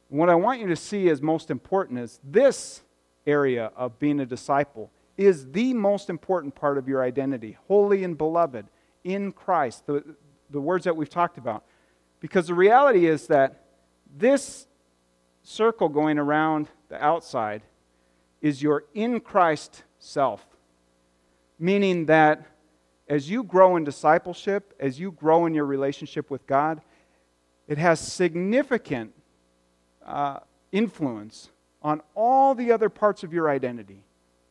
What 0.09 0.29
I 0.31 0.35
want 0.35 0.61
you 0.61 0.69
to 0.69 0.77
see 0.77 1.09
as 1.09 1.21
most 1.21 1.51
important 1.51 1.99
is 1.99 2.21
this 2.23 2.83
area 3.27 3.73
of 3.77 3.99
being 3.99 4.21
a 4.21 4.27
disciple 4.27 4.91
is 5.17 5.51
the 5.51 5.75
most 5.75 6.11
important 6.11 6.55
part 6.55 6.79
of 6.79 6.87
your 6.87 7.03
identity, 7.03 7.57
holy 7.67 8.05
and 8.05 8.17
beloved 8.17 8.67
in 9.03 9.33
Christ, 9.33 9.87
the, 9.87 10.05
the 10.51 10.61
words 10.61 10.85
that 10.85 10.97
we've 10.97 11.11
talked 11.11 11.39
about. 11.39 11.65
Because 12.21 12.47
the 12.47 12.55
reality 12.55 13.07
is 13.07 13.27
that 13.29 13.65
this 14.17 14.67
circle 15.43 15.89
going 15.89 16.19
around 16.19 16.69
the 16.89 17.03
outside 17.03 17.63
is 18.41 18.63
your 18.63 18.85
in 18.95 19.21
Christ 19.21 19.83
self. 19.99 20.47
Meaning 21.59 22.07
that 22.07 22.47
as 23.09 23.31
you 23.31 23.43
grow 23.43 23.77
in 23.77 23.85
discipleship, 23.85 24.75
as 24.79 25.01
you 25.01 25.11
grow 25.13 25.47
in 25.47 25.55
your 25.55 25.65
relationship 25.65 26.31
with 26.31 26.47
God, 26.47 26.81
it 27.67 27.79
has 27.79 27.99
significant 28.01 29.13
uh, 30.07 30.39
influence 30.73 31.51
on 31.83 32.01
all 32.15 32.55
the 32.55 32.73
other 32.73 32.89
parts 32.89 33.23
of 33.23 33.33
your 33.33 33.51
identity, 33.51 34.05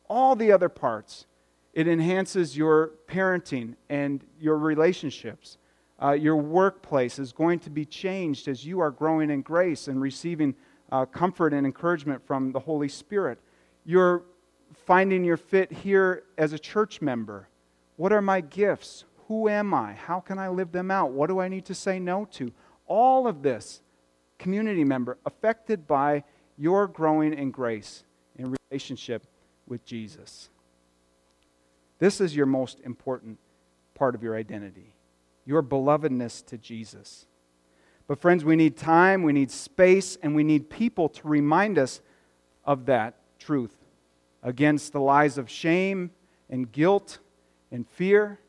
all 0.09 0.35
the 0.35 0.51
other 0.51 0.69
parts. 0.69 1.25
It 1.73 1.87
enhances 1.87 2.55
your 2.55 2.91
parenting 3.07 3.75
and 3.89 4.23
your 4.39 4.57
relationships. 4.57 5.57
Uh, 6.01 6.11
your 6.11 6.37
workplace 6.37 7.19
is 7.19 7.31
going 7.31 7.59
to 7.59 7.69
be 7.69 7.85
changed 7.85 8.47
as 8.47 8.65
you 8.65 8.79
are 8.79 8.91
growing 8.91 9.29
in 9.29 9.41
grace 9.41 9.87
and 9.87 10.01
receiving 10.01 10.55
uh, 10.91 11.05
comfort 11.05 11.53
and 11.53 11.65
encouragement 11.65 12.25
from 12.25 12.51
the 12.51 12.59
Holy 12.59 12.87
Spirit. 12.87 13.39
You're 13.85 14.23
finding 14.85 15.23
your 15.23 15.37
fit 15.37 15.71
here 15.71 16.23
as 16.37 16.53
a 16.53 16.59
church 16.59 17.01
member. 17.01 17.49
What 17.97 18.11
are 18.11 18.21
my 18.21 18.41
gifts? 18.41 19.05
Who 19.27 19.49
am 19.49 19.73
I? 19.73 19.93
How 19.93 20.19
can 20.19 20.37
I 20.37 20.49
live 20.49 20.71
them 20.71 20.91
out? 20.91 21.11
What 21.11 21.27
do 21.27 21.39
I 21.39 21.47
need 21.47 21.65
to 21.65 21.73
say 21.73 21.99
no 21.99 22.25
to? 22.33 22.51
All 22.87 23.27
of 23.27 23.41
this 23.41 23.81
community 24.37 24.83
member 24.83 25.17
affected 25.25 25.87
by 25.87 26.23
your 26.57 26.87
growing 26.87 27.33
in 27.33 27.51
grace 27.51 28.03
in 28.37 28.55
relationship 28.69 29.25
with 29.67 29.85
Jesus. 29.85 30.49
This 31.99 32.19
is 32.19 32.35
your 32.35 32.45
most 32.45 32.79
important 32.81 33.39
part 33.93 34.15
of 34.15 34.23
your 34.23 34.35
identity 34.35 34.95
your 35.45 35.61
belovedness 35.61 36.45
to 36.47 36.57
Jesus. 36.57 37.27
But, 38.07 38.19
friends, 38.19 38.43
we 38.43 38.55
need 38.55 38.77
time, 38.77 39.23
we 39.23 39.33
need 39.33 39.51
space, 39.51 40.17
and 40.21 40.35
we 40.35 40.43
need 40.43 40.69
people 40.69 41.09
to 41.09 41.27
remind 41.27 41.77
us 41.77 42.01
of 42.63 42.85
that 42.87 43.15
truth 43.39 43.75
against 44.43 44.91
the 44.91 44.99
lies 44.99 45.37
of 45.37 45.49
shame 45.49 46.11
and 46.49 46.71
guilt 46.71 47.19
and 47.71 47.87
fear, 47.87 48.39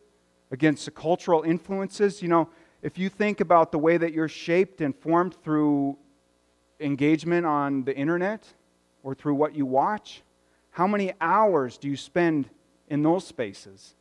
against 0.51 0.85
the 0.85 0.91
cultural 0.91 1.43
influences. 1.43 2.23
You 2.23 2.29
know, 2.29 2.49
if 2.87 2.99
you 2.99 3.09
think 3.09 3.41
about 3.41 3.73
the 3.73 3.81
way 3.81 3.97
that 3.97 4.13
you're 4.13 4.29
shaped 4.29 4.81
and 4.81 4.95
formed 4.95 5.35
through 5.43 5.99
engagement 6.79 7.45
on 7.45 7.83
the 7.83 7.93
internet 7.93 8.47
or 9.03 9.13
through 9.13 9.35
what 9.35 9.57
you 9.57 9.67
watch, 9.67 10.23
how 10.71 10.87
many 10.87 11.13
hours 11.21 11.79
do 11.79 11.89
you 11.89 11.97
spend 11.97 12.49
in 12.87 13.03
those 13.03 13.27
spaces? 13.27 13.97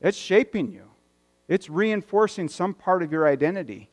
It's 0.00 0.16
shaping 0.16 0.70
you, 0.70 0.84
it's 1.48 1.68
reinforcing 1.68 2.48
some 2.48 2.72
part 2.72 3.02
of 3.02 3.10
your 3.10 3.26
identity. 3.26 3.90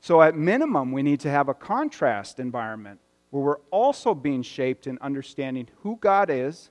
So, 0.00 0.22
at 0.22 0.36
minimum, 0.36 0.92
we 0.92 1.02
need 1.02 1.18
to 1.20 1.30
have 1.30 1.48
a 1.48 1.54
contrast 1.54 2.38
environment 2.38 3.00
where 3.30 3.42
we're 3.42 3.60
also 3.72 4.14
being 4.14 4.42
shaped 4.42 4.86
in 4.86 4.98
understanding 5.00 5.66
who 5.82 5.96
God 5.96 6.30
is 6.30 6.70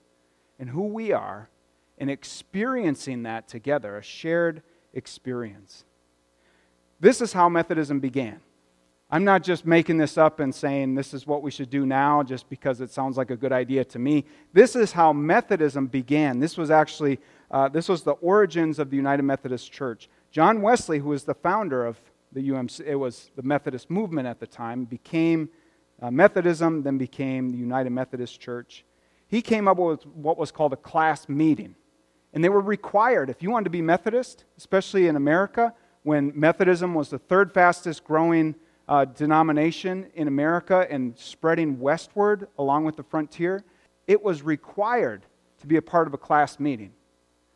and 0.57 0.69
who 0.69 0.83
we 0.83 1.11
are 1.11 1.49
and 1.97 2.09
experiencing 2.09 3.23
that 3.23 3.49
together, 3.49 3.97
a 3.97 4.01
shared 4.01 4.63
experience. 4.93 5.83
This 6.99 7.21
is 7.21 7.33
how 7.33 7.49
Methodism 7.49 7.99
began. 7.99 8.41
I'm 9.11 9.23
not 9.23 9.41
just 9.41 9.65
making 9.65 9.97
this 9.97 10.17
up 10.17 10.39
and 10.39 10.53
saying 10.53 10.93
this 10.93 11.15
is 11.15 11.25
what 11.25 11.41
we 11.41 11.49
should 11.49 11.71
do 11.71 11.85
now 11.85 12.21
just 12.21 12.47
because 12.47 12.79
it 12.79 12.91
sounds 12.91 13.17
like 13.17 13.31
a 13.31 13.35
good 13.35 13.51
idea 13.51 13.83
to 13.85 13.99
me. 13.99 14.25
This 14.53 14.75
is 14.75 14.91
how 14.91 15.13
Methodism 15.13 15.87
began. 15.87 16.39
This 16.39 16.57
was 16.57 16.69
actually 16.69 17.19
uh, 17.51 17.67
this 17.67 17.89
was 17.89 18.03
the 18.03 18.11
origins 18.13 18.77
of 18.77 18.91
the 18.91 18.95
United 18.95 19.23
Methodist 19.23 19.71
Church. 19.71 20.09
John 20.31 20.61
Wesley, 20.61 20.99
who 20.99 21.09
was 21.09 21.23
the 21.23 21.33
founder 21.33 21.85
of 21.85 21.97
the 22.31 22.47
UMC, 22.49 22.81
it 22.85 22.95
was 22.95 23.31
the 23.35 23.41
Methodist 23.41 23.89
movement 23.89 24.27
at 24.27 24.39
the 24.39 24.45
time, 24.45 24.85
became 24.85 25.49
uh, 25.99 26.11
Methodism, 26.11 26.83
then 26.83 26.99
became 26.99 27.49
the 27.49 27.57
United 27.57 27.89
Methodist 27.89 28.39
Church. 28.39 28.85
He 29.27 29.41
came 29.41 29.67
up 29.67 29.77
with 29.77 30.05
what 30.05 30.37
was 30.37 30.51
called 30.51 30.73
a 30.73 30.77
class 30.77 31.27
meeting. 31.27 31.75
And 32.33 32.43
they 32.43 32.49
were 32.49 32.61
required, 32.61 33.31
if 33.31 33.41
you 33.41 33.49
wanted 33.49 33.63
to 33.63 33.69
be 33.71 33.81
Methodist, 33.81 34.45
especially 34.55 35.07
in 35.07 35.15
America, 35.15 35.73
when 36.03 36.31
Methodism 36.35 36.93
was 36.93 37.09
the 37.09 37.19
third 37.19 37.53
fastest 37.53 38.03
growing 38.03 38.55
uh, 38.87 39.05
denomination 39.05 40.07
in 40.15 40.27
America 40.27 40.87
and 40.89 41.17
spreading 41.17 41.79
westward 41.79 42.47
along 42.57 42.85
with 42.85 42.95
the 42.95 43.03
frontier, 43.03 43.63
it 44.07 44.23
was 44.23 44.41
required 44.41 45.25
to 45.59 45.67
be 45.67 45.77
a 45.77 45.81
part 45.81 46.07
of 46.07 46.13
a 46.13 46.17
class 46.17 46.59
meeting. 46.59 46.91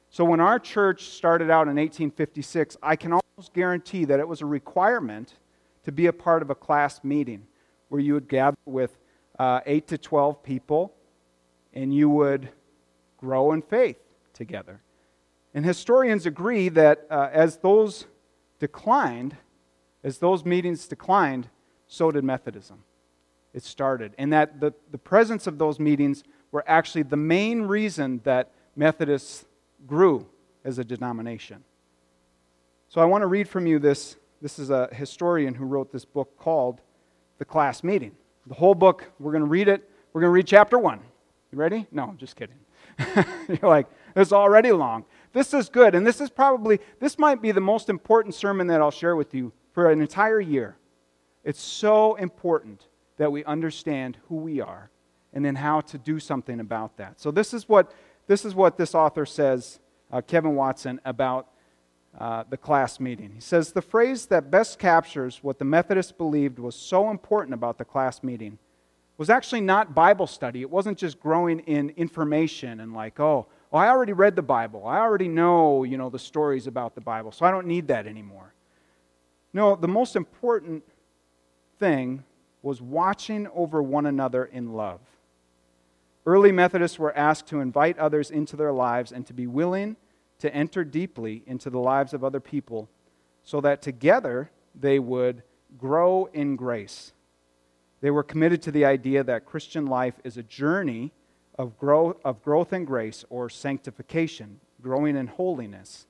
So 0.10 0.24
when 0.24 0.40
our 0.40 0.60
church 0.60 1.06
started 1.06 1.50
out 1.50 1.68
in 1.68 1.76
1856, 1.76 2.78
I 2.84 2.96
can 2.96 3.14
almost 3.14 3.54
guarantee 3.54 4.06
that 4.06 4.20
it 4.20 4.28
was 4.28 4.42
a 4.42 4.46
requirement 4.46 5.34
to 5.86 5.92
be 5.92 6.06
a 6.06 6.14
part 6.14 6.44
of 6.44 6.52
a 6.52 6.56
class 6.56 7.04
meeting 7.04 7.48
where 7.90 8.00
you 8.00 8.14
would 8.14 8.28
gather 8.28 8.58
with 8.66 8.98
uh, 9.40 9.62
8 9.66 9.88
to 9.88 9.98
12 9.98 10.44
people 10.44 10.94
and 11.74 11.94
you 11.94 12.10
would 12.10 12.50
grow 13.18 13.54
in 13.54 13.62
faith 13.64 13.98
together. 14.34 14.82
And 15.56 15.66
historians 15.66 16.26
agree 16.26 16.70
that 16.70 17.08
uh, 17.10 17.30
as 17.32 17.58
those 17.58 18.06
declined, 18.60 19.36
as 20.04 20.18
those 20.18 20.46
meetings 20.46 20.88
declined, 20.88 21.50
so 21.88 22.12
did 22.12 22.24
Methodism. 22.24 22.84
It 23.54 23.64
started. 23.64 24.14
And 24.18 24.34
that 24.34 24.60
the, 24.60 24.74
the 24.92 24.98
presence 24.98 25.48
of 25.48 25.58
those 25.58 25.80
meetings 25.80 26.24
were 26.52 26.64
actually 26.68 27.04
the 27.04 27.18
main 27.18 27.64
reason 27.64 28.22
that 28.24 28.52
Methodists 28.76 29.46
grew 29.86 30.28
as 30.64 30.80
a 30.80 30.84
denomination. 30.84 31.64
So 32.90 33.02
I 33.02 33.06
want 33.06 33.22
to 33.22 33.28
read 33.28 33.48
from 33.48 33.68
you 33.68 33.80
this. 33.80 34.16
This 34.42 34.60
is 34.60 34.70
a 34.70 34.90
historian 34.94 35.54
who 35.54 35.66
wrote 35.66 35.92
this 35.92 36.06
book 36.06 36.38
called 36.38 36.82
The 37.38 37.46
Class 37.46 37.84
Meeting. 37.84 38.12
The 38.48 38.56
whole 38.56 38.76
book, 38.76 39.12
we're 39.20 39.32
going 39.32 39.44
to 39.44 39.50
read 39.50 39.68
it. 39.68 39.90
We're 40.12 40.22
going 40.22 40.30
to 40.30 40.34
read 40.34 40.48
chapter 40.48 40.78
one. 40.78 41.00
You 41.52 41.58
ready? 41.58 41.88
No, 41.92 42.04
I'm 42.04 42.18
just 42.18 42.36
kidding. 42.36 42.58
You're 43.48 43.70
like, 43.70 43.88
it's 44.16 44.32
already 44.32 44.72
long. 44.72 45.06
This 45.34 45.54
is 45.54 45.68
good. 45.68 45.96
And 45.96 46.06
this 46.06 46.22
is 46.22 46.30
probably, 46.30 46.80
this 47.00 47.20
might 47.20 47.42
be 47.42 47.52
the 47.52 47.62
most 47.62 47.90
important 47.90 48.36
sermon 48.36 48.68
that 48.68 48.82
I'll 48.82 48.92
share 48.92 49.16
with 49.16 49.34
you 49.34 49.52
for 49.74 49.90
an 49.90 50.00
entire 50.00 50.40
year. 50.40 50.78
It's 51.44 51.62
so 51.62 52.16
important 52.16 52.88
that 53.18 53.32
we 53.32 53.44
understand 53.44 54.18
who 54.30 54.36
we 54.36 54.62
are 54.62 54.90
and 55.34 55.44
then 55.44 55.56
how 55.56 55.82
to 55.82 55.98
do 55.98 56.20
something 56.20 56.60
about 56.60 56.98
that. 56.98 57.20
So, 57.20 57.32
this 57.32 57.54
is 57.54 57.68
what 57.68 57.92
this, 58.28 58.46
is 58.46 58.56
what 58.56 58.78
this 58.78 58.96
author 58.96 59.26
says, 59.26 59.80
uh, 60.12 60.22
Kevin 60.22 60.56
Watson, 60.56 61.02
about 61.04 61.50
uh, 62.18 62.44
the 62.50 62.58
class 62.58 63.00
meeting. 63.00 63.32
He 63.34 63.42
says 63.42 63.72
the 63.72 63.82
phrase 63.82 64.28
that 64.28 64.52
best 64.52 64.80
captures 64.80 65.40
what 65.42 65.60
the 65.60 65.66
Methodists 65.66 66.12
believed 66.12 66.60
was 66.60 66.76
so 66.76 67.10
important 67.10 67.54
about 67.54 67.78
the 67.78 67.86
class 67.86 68.24
meeting 68.24 68.60
was 69.18 69.30
actually 69.30 69.62
not 69.62 69.94
Bible 69.94 70.28
study. 70.28 70.62
It 70.62 70.70
wasn't 70.70 70.98
just 70.98 71.20
growing 71.20 71.60
in 71.62 71.90
information 71.92 72.80
and 72.80 72.94
like, 72.94 73.20
oh, 73.20 73.48
well, 73.74 73.82
I 73.82 73.88
already 73.88 74.14
read 74.14 74.36
the 74.36 74.44
Bible. 74.44 74.86
I 74.86 75.00
already 75.00 75.28
know, 75.28 75.84
you 75.84 75.98
know, 75.98 76.12
the 76.12 76.20
stories 76.20 76.68
about 76.68 76.94
the 76.94 77.02
Bible, 77.02 77.32
so 77.32 77.44
I 77.44 77.50
don't 77.50 77.66
need 77.66 77.88
that 77.88 78.06
anymore. 78.06 78.54
No, 79.52 79.76
the 79.76 79.88
most 79.88 80.16
important 80.16 80.84
thing 81.80 82.24
was 82.62 82.84
watching 82.84 83.48
over 83.48 83.82
one 83.82 84.06
another 84.06 84.46
in 84.46 84.74
love. 84.74 85.00
Early 86.24 86.52
Methodists 86.52 87.00
were 87.00 87.18
asked 87.18 87.48
to 87.48 87.62
invite 87.62 87.98
others 87.98 88.30
into 88.30 88.56
their 88.56 88.72
lives 88.72 89.12
and 89.12 89.26
to 89.26 89.34
be 89.34 89.48
willing 89.48 89.96
to 90.38 90.54
enter 90.54 90.84
deeply 90.84 91.42
into 91.48 91.72
the 91.72 91.80
lives 91.80 92.14
of 92.14 92.24
other 92.24 92.40
people 92.40 92.88
so 93.44 93.60
that 93.62 93.82
together 93.82 94.52
they 94.80 95.00
would 95.00 95.42
grow 95.80 96.30
in 96.32 96.56
grace. 96.56 97.12
They 98.02 98.12
were 98.12 98.24
committed 98.24 98.62
to 98.62 98.72
the 98.72 98.86
idea 98.86 99.24
that 99.24 99.46
Christian 99.46 99.88
life 99.88 100.14
is 100.24 100.38
a 100.38 100.44
journey 100.44 101.12
of 101.58 101.78
growth, 101.78 102.18
of 102.24 102.42
growth 102.44 102.74
in 102.74 102.86
grace 102.86 103.24
or 103.30 103.50
sanctification, 103.50 104.60
growing 104.82 105.16
in 105.16 105.28
holiness. 105.28 106.08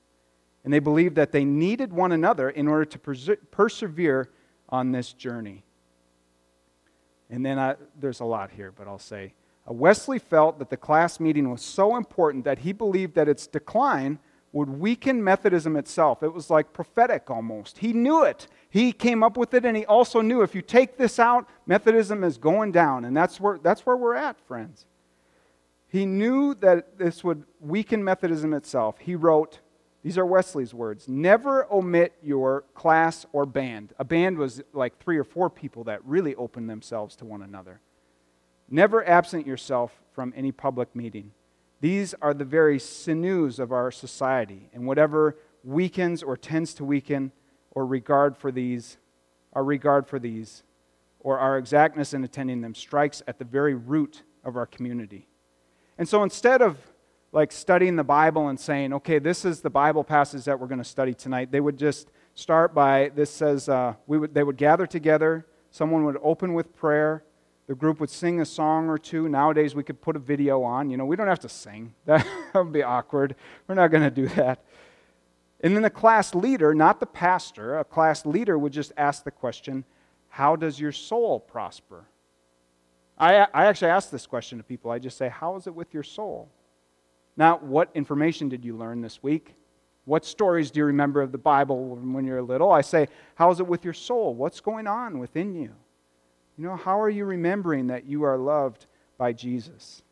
And 0.64 0.72
they 0.72 0.78
believed 0.78 1.16
that 1.16 1.32
they 1.32 1.44
needed 1.44 1.92
one 1.92 2.12
another 2.12 2.48
in 2.48 2.68
order 2.68 2.86
to 2.86 2.98
perse- 2.98 3.30
persevere 3.50 4.30
on 4.68 4.92
this 4.92 5.12
journey. 5.12 5.64
And 7.30 7.44
then 7.44 7.58
I, 7.58 7.76
there's 7.98 8.20
a 8.20 8.24
lot 8.24 8.50
here, 8.50 8.72
but 8.72 8.88
I'll 8.88 8.98
say. 8.98 9.34
Uh, 9.68 9.72
Wesley 9.72 10.18
felt 10.18 10.58
that 10.58 10.70
the 10.70 10.76
class 10.76 11.20
meeting 11.20 11.50
was 11.50 11.62
so 11.62 11.96
important 11.96 12.44
that 12.44 12.60
he 12.60 12.72
believed 12.72 13.14
that 13.14 13.28
its 13.28 13.46
decline 13.46 14.18
would 14.52 14.68
weaken 14.68 15.22
Methodism 15.22 15.76
itself. 15.76 16.22
It 16.22 16.32
was 16.32 16.48
like 16.48 16.72
prophetic 16.72 17.28
almost. 17.28 17.78
He 17.78 17.92
knew 17.92 18.22
it. 18.22 18.46
He 18.70 18.92
came 18.92 19.22
up 19.22 19.36
with 19.36 19.52
it, 19.52 19.64
and 19.64 19.76
he 19.76 19.84
also 19.84 20.20
knew 20.20 20.42
if 20.42 20.54
you 20.54 20.62
take 20.62 20.96
this 20.96 21.18
out, 21.18 21.48
Methodism 21.66 22.22
is 22.22 22.38
going 22.38 22.70
down. 22.70 23.04
And 23.04 23.16
that's 23.16 23.40
where, 23.40 23.58
that's 23.58 23.84
where 23.84 23.96
we're 23.96 24.14
at, 24.14 24.40
friends. 24.46 24.86
He 25.94 26.06
knew 26.06 26.54
that 26.56 26.98
this 26.98 27.22
would 27.22 27.44
weaken 27.60 28.02
Methodism 28.02 28.52
itself. 28.52 28.98
He 28.98 29.14
wrote, 29.14 29.60
these 30.02 30.18
are 30.18 30.26
Wesley's 30.26 30.74
words 30.74 31.06
never 31.06 31.72
omit 31.72 32.14
your 32.20 32.64
class 32.74 33.26
or 33.32 33.46
band. 33.46 33.92
A 33.96 34.04
band 34.04 34.36
was 34.36 34.60
like 34.72 34.98
three 34.98 35.18
or 35.18 35.22
four 35.22 35.48
people 35.48 35.84
that 35.84 36.04
really 36.04 36.34
opened 36.34 36.68
themselves 36.68 37.14
to 37.14 37.24
one 37.24 37.42
another. 37.42 37.80
Never 38.68 39.08
absent 39.08 39.46
yourself 39.46 40.02
from 40.10 40.34
any 40.34 40.50
public 40.50 40.96
meeting. 40.96 41.30
These 41.80 42.12
are 42.20 42.34
the 42.34 42.44
very 42.44 42.80
sinews 42.80 43.60
of 43.60 43.70
our 43.70 43.92
society, 43.92 44.70
and 44.72 44.88
whatever 44.88 45.38
weakens 45.62 46.24
or 46.24 46.36
tends 46.36 46.74
to 46.74 46.84
weaken 46.84 47.30
or 47.70 47.86
regard 47.86 48.36
for 48.36 48.50
these, 48.50 48.96
our 49.52 49.62
regard 49.62 50.08
for 50.08 50.18
these, 50.18 50.64
or 51.20 51.38
our 51.38 51.56
exactness 51.56 52.12
in 52.12 52.24
attending 52.24 52.62
them 52.62 52.74
strikes 52.74 53.22
at 53.28 53.38
the 53.38 53.44
very 53.44 53.74
root 53.74 54.24
of 54.42 54.56
our 54.56 54.66
community. 54.66 55.28
And 55.98 56.08
so 56.08 56.22
instead 56.22 56.62
of 56.62 56.78
like 57.32 57.52
studying 57.52 57.96
the 57.96 58.04
Bible 58.04 58.48
and 58.48 58.58
saying, 58.58 58.92
okay, 58.94 59.18
this 59.18 59.44
is 59.44 59.60
the 59.60 59.70
Bible 59.70 60.04
passage 60.04 60.44
that 60.44 60.58
we're 60.58 60.66
going 60.66 60.78
to 60.78 60.84
study 60.84 61.14
tonight, 61.14 61.50
they 61.50 61.60
would 61.60 61.78
just 61.78 62.10
start 62.34 62.74
by 62.74 63.10
this 63.14 63.30
says, 63.30 63.68
uh, 63.68 63.94
we 64.06 64.18
would, 64.18 64.34
they 64.34 64.42
would 64.42 64.56
gather 64.56 64.86
together, 64.86 65.46
someone 65.70 66.04
would 66.04 66.18
open 66.22 66.54
with 66.54 66.74
prayer, 66.74 67.24
the 67.66 67.74
group 67.74 67.98
would 68.00 68.10
sing 68.10 68.40
a 68.40 68.44
song 68.44 68.88
or 68.88 68.98
two. 68.98 69.28
Nowadays, 69.28 69.74
we 69.74 69.82
could 69.82 70.00
put 70.00 70.16
a 70.16 70.18
video 70.18 70.62
on. 70.62 70.90
You 70.90 70.98
know, 70.98 71.06
we 71.06 71.16
don't 71.16 71.28
have 71.28 71.40
to 71.40 71.48
sing, 71.48 71.94
that 72.04 72.26
would 72.54 72.72
be 72.72 72.82
awkward. 72.82 73.36
We're 73.66 73.74
not 73.74 73.88
going 73.88 74.02
to 74.02 74.10
do 74.10 74.28
that. 74.34 74.64
And 75.60 75.74
then 75.74 75.82
the 75.82 75.90
class 75.90 76.34
leader, 76.34 76.74
not 76.74 77.00
the 77.00 77.06
pastor, 77.06 77.78
a 77.78 77.84
class 77.84 78.26
leader 78.26 78.58
would 78.58 78.72
just 78.72 78.92
ask 78.98 79.24
the 79.24 79.30
question, 79.30 79.84
How 80.28 80.56
does 80.56 80.78
your 80.78 80.92
soul 80.92 81.40
prosper? 81.40 82.04
I, 83.18 83.46
I 83.54 83.66
actually 83.66 83.90
ask 83.90 84.10
this 84.10 84.26
question 84.26 84.58
to 84.58 84.64
people. 84.64 84.90
I 84.90 84.98
just 84.98 85.16
say, 85.16 85.28
How 85.28 85.56
is 85.56 85.66
it 85.66 85.74
with 85.74 85.94
your 85.94 86.02
soul? 86.02 86.50
Not 87.36 87.62
what 87.62 87.90
information 87.94 88.48
did 88.48 88.64
you 88.64 88.76
learn 88.76 89.00
this 89.00 89.22
week? 89.22 89.54
What 90.04 90.24
stories 90.24 90.70
do 90.70 90.78
you 90.80 90.86
remember 90.86 91.22
of 91.22 91.32
the 91.32 91.38
Bible 91.38 91.96
when 91.96 92.24
you're 92.26 92.42
little? 92.42 92.70
I 92.70 92.82
say, 92.82 93.08
how 93.36 93.50
is 93.50 93.58
it 93.58 93.66
with 93.66 93.84
your 93.84 93.94
soul? 93.94 94.34
What's 94.34 94.60
going 94.60 94.86
on 94.86 95.18
within 95.18 95.54
you? 95.54 95.72
You 96.56 96.68
know, 96.68 96.76
how 96.76 97.00
are 97.00 97.10
you 97.10 97.24
remembering 97.24 97.88
that 97.88 98.04
you 98.04 98.22
are 98.22 98.36
loved 98.36 98.86
by 99.16 99.32
Jesus? 99.32 100.02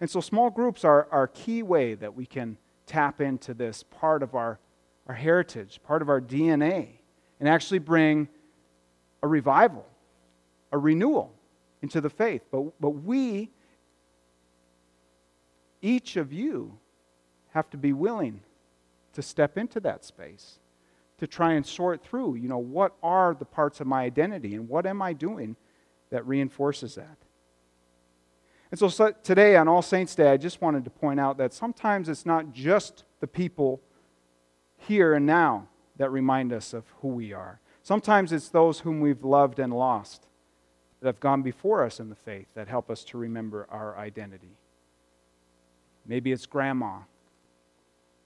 And 0.00 0.08
so, 0.08 0.20
small 0.20 0.48
groups 0.48 0.84
are 0.84 1.08
our 1.10 1.26
key 1.26 1.62
way 1.62 1.94
that 1.94 2.14
we 2.14 2.24
can 2.24 2.56
tap 2.86 3.20
into 3.20 3.52
this 3.52 3.82
part 3.82 4.22
of 4.22 4.34
our, 4.34 4.58
our 5.06 5.14
heritage, 5.14 5.80
part 5.82 6.00
of 6.00 6.08
our 6.08 6.20
DNA, 6.20 6.88
and 7.38 7.48
actually 7.48 7.80
bring 7.80 8.28
a 9.22 9.28
revival, 9.28 9.84
a 10.72 10.78
renewal 10.78 11.34
into 11.82 12.00
the 12.00 12.10
faith. 12.10 12.42
But, 12.50 12.80
but 12.80 12.90
we 12.90 13.50
each 15.82 16.16
of 16.16 16.32
you 16.32 16.78
have 17.52 17.70
to 17.70 17.76
be 17.76 17.92
willing 17.92 18.40
to 19.14 19.22
step 19.22 19.58
into 19.58 19.80
that 19.80 20.04
space 20.04 20.58
to 21.18 21.26
try 21.26 21.54
and 21.54 21.66
sort 21.66 22.02
through, 22.02 22.34
you 22.36 22.48
know, 22.48 22.58
what 22.58 22.94
are 23.02 23.34
the 23.34 23.44
parts 23.44 23.80
of 23.80 23.86
my 23.86 24.02
identity 24.02 24.54
and 24.54 24.68
what 24.68 24.86
am 24.86 25.02
I 25.02 25.12
doing 25.12 25.56
that 26.10 26.26
reinforces 26.26 26.94
that? 26.94 27.16
And 28.70 28.78
so, 28.78 28.88
so 28.88 29.12
today 29.22 29.56
on 29.56 29.68
All 29.68 29.82
Saints' 29.82 30.14
Day, 30.14 30.30
I 30.30 30.36
just 30.36 30.62
wanted 30.62 30.84
to 30.84 30.90
point 30.90 31.18
out 31.18 31.38
that 31.38 31.52
sometimes 31.52 32.08
it's 32.08 32.24
not 32.24 32.52
just 32.52 33.04
the 33.20 33.26
people 33.26 33.82
here 34.76 35.14
and 35.14 35.26
now 35.26 35.68
that 35.96 36.10
remind 36.10 36.52
us 36.52 36.72
of 36.72 36.84
who 37.02 37.08
we 37.08 37.32
are. 37.32 37.60
Sometimes 37.82 38.32
it's 38.32 38.48
those 38.48 38.80
whom 38.80 39.00
we've 39.00 39.24
loved 39.24 39.58
and 39.58 39.72
lost 39.72 40.26
that 41.00 41.06
have 41.06 41.20
gone 41.20 41.42
before 41.42 41.84
us 41.84 41.98
in 41.98 42.08
the 42.08 42.14
faith 42.14 42.46
that 42.54 42.68
help 42.68 42.90
us 42.90 43.04
to 43.04 43.18
remember 43.18 43.66
our 43.70 43.96
identity. 43.96 44.56
Maybe 46.06 46.32
it's 46.32 46.46
grandma 46.46 47.00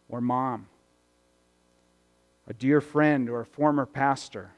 or 0.08 0.20
mom, 0.20 0.66
a 2.48 2.52
dear 2.52 2.80
friend 2.80 3.28
or 3.28 3.40
a 3.40 3.46
former 3.46 3.86
pastor, 3.86 4.52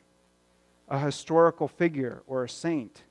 a 0.89 0.99
historical 0.99 1.69
figure 1.69 2.23
or 2.27 2.45
a 2.45 2.49
saint. 2.49 3.03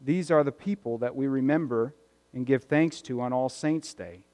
These 0.00 0.30
are 0.30 0.44
the 0.44 0.52
people 0.52 0.98
that 0.98 1.14
we 1.14 1.26
remember 1.26 1.94
and 2.32 2.46
give 2.46 2.64
thanks 2.64 3.00
to 3.02 3.20
on 3.20 3.32
All 3.32 3.48
Saints' 3.48 3.92
Day. 3.94 4.24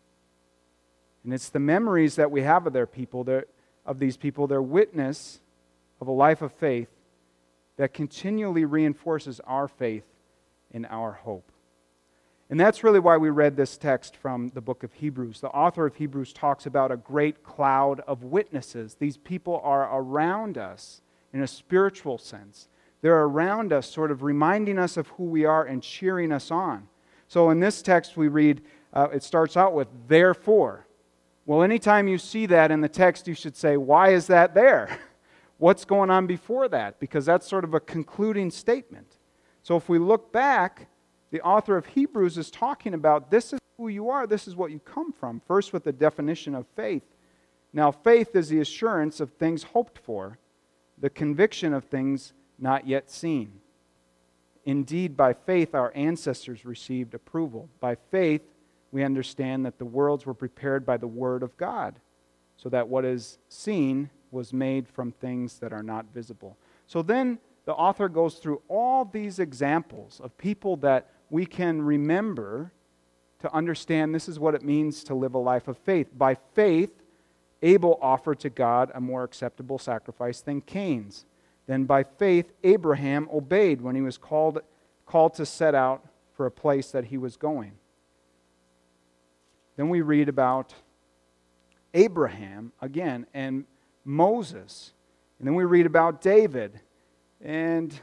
And 1.24 1.32
it's 1.34 1.48
the 1.48 1.58
memories 1.58 2.16
that 2.16 2.30
we 2.30 2.42
have 2.42 2.66
of 2.66 2.72
their 2.72 2.86
people, 2.86 3.24
their, 3.24 3.46
of 3.84 3.98
these 3.98 4.16
people, 4.16 4.46
their 4.46 4.62
witness 4.62 5.40
of 6.00 6.08
a 6.08 6.12
life 6.12 6.42
of 6.42 6.52
faith 6.52 6.88
that 7.76 7.94
continually 7.94 8.64
reinforces 8.64 9.40
our 9.40 9.68
faith 9.68 10.06
and 10.72 10.86
our 10.86 11.12
hope. 11.12 11.52
And 12.48 12.60
that's 12.60 12.84
really 12.84 13.00
why 13.00 13.16
we 13.16 13.30
read 13.30 13.56
this 13.56 13.76
text 13.76 14.16
from 14.16 14.50
the 14.50 14.60
book 14.60 14.84
of 14.84 14.92
Hebrews. 14.92 15.40
The 15.40 15.48
author 15.48 15.84
of 15.86 15.96
Hebrews 15.96 16.32
talks 16.32 16.64
about 16.64 16.92
a 16.92 16.96
great 16.96 17.42
cloud 17.42 18.00
of 18.00 18.22
witnesses. 18.22 18.94
These 18.94 19.16
people 19.16 19.60
are 19.64 19.98
around 20.00 20.56
us 20.56 21.00
in 21.32 21.42
a 21.42 21.46
spiritual 21.46 22.18
sense. 22.18 22.68
They're 23.02 23.24
around 23.24 23.72
us, 23.72 23.90
sort 23.90 24.12
of 24.12 24.22
reminding 24.22 24.78
us 24.78 24.96
of 24.96 25.08
who 25.08 25.24
we 25.24 25.44
are 25.44 25.64
and 25.64 25.82
cheering 25.82 26.30
us 26.32 26.50
on. 26.50 26.88
So 27.28 27.50
in 27.50 27.58
this 27.58 27.82
text, 27.82 28.16
we 28.16 28.28
read, 28.28 28.62
uh, 28.92 29.08
it 29.12 29.24
starts 29.24 29.56
out 29.56 29.74
with, 29.74 29.88
therefore. 30.06 30.86
Well, 31.46 31.62
anytime 31.62 32.06
you 32.06 32.18
see 32.18 32.46
that 32.46 32.70
in 32.70 32.80
the 32.80 32.88
text, 32.88 33.26
you 33.26 33.34
should 33.34 33.56
say, 33.56 33.76
why 33.76 34.10
is 34.10 34.28
that 34.28 34.54
there? 34.54 35.00
What's 35.58 35.84
going 35.84 36.10
on 36.10 36.26
before 36.26 36.68
that? 36.68 37.00
Because 37.00 37.24
that's 37.24 37.46
sort 37.46 37.64
of 37.64 37.74
a 37.74 37.80
concluding 37.80 38.50
statement. 38.50 39.16
So 39.62 39.76
if 39.76 39.88
we 39.88 39.98
look 39.98 40.32
back, 40.32 40.88
the 41.30 41.40
author 41.40 41.76
of 41.76 41.86
Hebrews 41.86 42.38
is 42.38 42.50
talking 42.50 42.94
about 42.94 43.30
this 43.30 43.52
is 43.52 43.60
who 43.76 43.88
you 43.88 44.10
are, 44.10 44.26
this 44.26 44.46
is 44.46 44.56
what 44.56 44.70
you 44.70 44.78
come 44.78 45.12
from. 45.12 45.40
First, 45.46 45.72
with 45.72 45.84
the 45.84 45.92
definition 45.92 46.54
of 46.54 46.66
faith. 46.76 47.02
Now, 47.72 47.90
faith 47.90 48.34
is 48.36 48.48
the 48.48 48.60
assurance 48.60 49.20
of 49.20 49.32
things 49.32 49.62
hoped 49.62 49.98
for, 49.98 50.38
the 50.98 51.10
conviction 51.10 51.74
of 51.74 51.84
things 51.84 52.32
not 52.58 52.86
yet 52.86 53.10
seen. 53.10 53.60
Indeed, 54.64 55.16
by 55.16 55.32
faith, 55.34 55.74
our 55.74 55.92
ancestors 55.94 56.64
received 56.64 57.14
approval. 57.14 57.68
By 57.80 57.96
faith, 58.10 58.42
we 58.92 59.04
understand 59.04 59.66
that 59.66 59.78
the 59.78 59.84
worlds 59.84 60.24
were 60.26 60.34
prepared 60.34 60.86
by 60.86 60.96
the 60.96 61.06
Word 61.06 61.42
of 61.42 61.56
God, 61.56 61.96
so 62.56 62.68
that 62.70 62.88
what 62.88 63.04
is 63.04 63.38
seen 63.48 64.10
was 64.30 64.52
made 64.52 64.88
from 64.88 65.12
things 65.12 65.58
that 65.58 65.72
are 65.72 65.82
not 65.82 66.06
visible. 66.12 66.56
So 66.86 67.02
then 67.02 67.38
the 67.64 67.74
author 67.74 68.08
goes 68.08 68.36
through 68.36 68.62
all 68.68 69.04
these 69.04 69.38
examples 69.38 70.20
of 70.22 70.36
people 70.38 70.76
that 70.78 71.10
we 71.30 71.46
can 71.46 71.82
remember 71.82 72.72
to 73.40 73.52
understand 73.52 74.14
this 74.14 74.28
is 74.28 74.38
what 74.38 74.54
it 74.54 74.62
means 74.62 75.04
to 75.04 75.14
live 75.14 75.34
a 75.34 75.38
life 75.38 75.68
of 75.68 75.76
faith. 75.78 76.08
By 76.16 76.36
faith, 76.54 77.02
Abel 77.62 77.98
offered 78.00 78.38
to 78.40 78.50
God 78.50 78.90
a 78.94 79.00
more 79.00 79.24
acceptable 79.24 79.78
sacrifice 79.78 80.40
than 80.40 80.60
Cain's. 80.60 81.24
Then 81.66 81.84
by 81.84 82.04
faith, 82.04 82.52
Abraham 82.62 83.28
obeyed 83.32 83.80
when 83.80 83.96
he 83.96 84.02
was 84.02 84.18
called, 84.18 84.60
called 85.04 85.34
to 85.34 85.46
set 85.46 85.74
out 85.74 86.04
for 86.34 86.46
a 86.46 86.50
place 86.50 86.90
that 86.92 87.06
he 87.06 87.18
was 87.18 87.36
going. 87.36 87.72
Then 89.76 89.88
we 89.88 90.00
read 90.00 90.28
about 90.28 90.74
Abraham 91.92 92.72
again 92.80 93.26
and 93.34 93.64
Moses. 94.06 94.92
And 95.38 95.46
then 95.46 95.54
we 95.54 95.64
read 95.64 95.84
about 95.84 96.22
David 96.22 96.80
and 97.42 98.00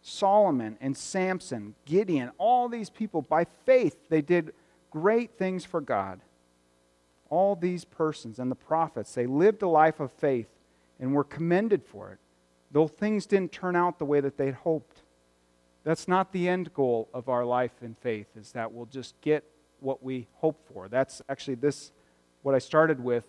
Solomon 0.00 0.78
and 0.80 0.96
Samson, 0.96 1.74
Gideon, 1.84 2.30
all 2.38 2.68
these 2.68 2.90
people, 2.90 3.22
by 3.22 3.46
faith, 3.64 4.08
they 4.08 4.22
did 4.22 4.52
great 4.90 5.36
things 5.38 5.64
for 5.64 5.80
God. 5.80 6.20
All 7.30 7.54
these 7.54 7.84
persons 7.84 8.38
and 8.38 8.50
the 8.50 8.56
prophets, 8.56 9.14
they 9.14 9.26
lived 9.26 9.62
a 9.62 9.68
life 9.68 10.00
of 10.00 10.10
faith 10.10 10.48
and 10.98 11.12
were 11.12 11.24
commended 11.24 11.84
for 11.84 12.12
it, 12.12 12.18
though 12.72 12.88
things 12.88 13.26
didn't 13.26 13.52
turn 13.52 13.76
out 13.76 13.98
the 13.98 14.06
way 14.06 14.20
that 14.20 14.38
they'd 14.38 14.54
hoped. 14.54 15.02
That's 15.84 16.08
not 16.08 16.32
the 16.32 16.48
end 16.48 16.72
goal 16.72 17.08
of 17.12 17.28
our 17.28 17.44
life 17.44 17.82
in 17.82 17.94
faith, 17.94 18.28
is 18.34 18.52
that 18.52 18.72
we'll 18.72 18.86
just 18.86 19.20
get 19.20 19.44
what 19.80 20.02
we 20.02 20.26
hope 20.36 20.58
for. 20.72 20.88
That's 20.88 21.20
actually 21.28 21.56
this, 21.56 21.92
what 22.42 22.54
I 22.54 22.58
started 22.58 22.98
with 22.98 23.24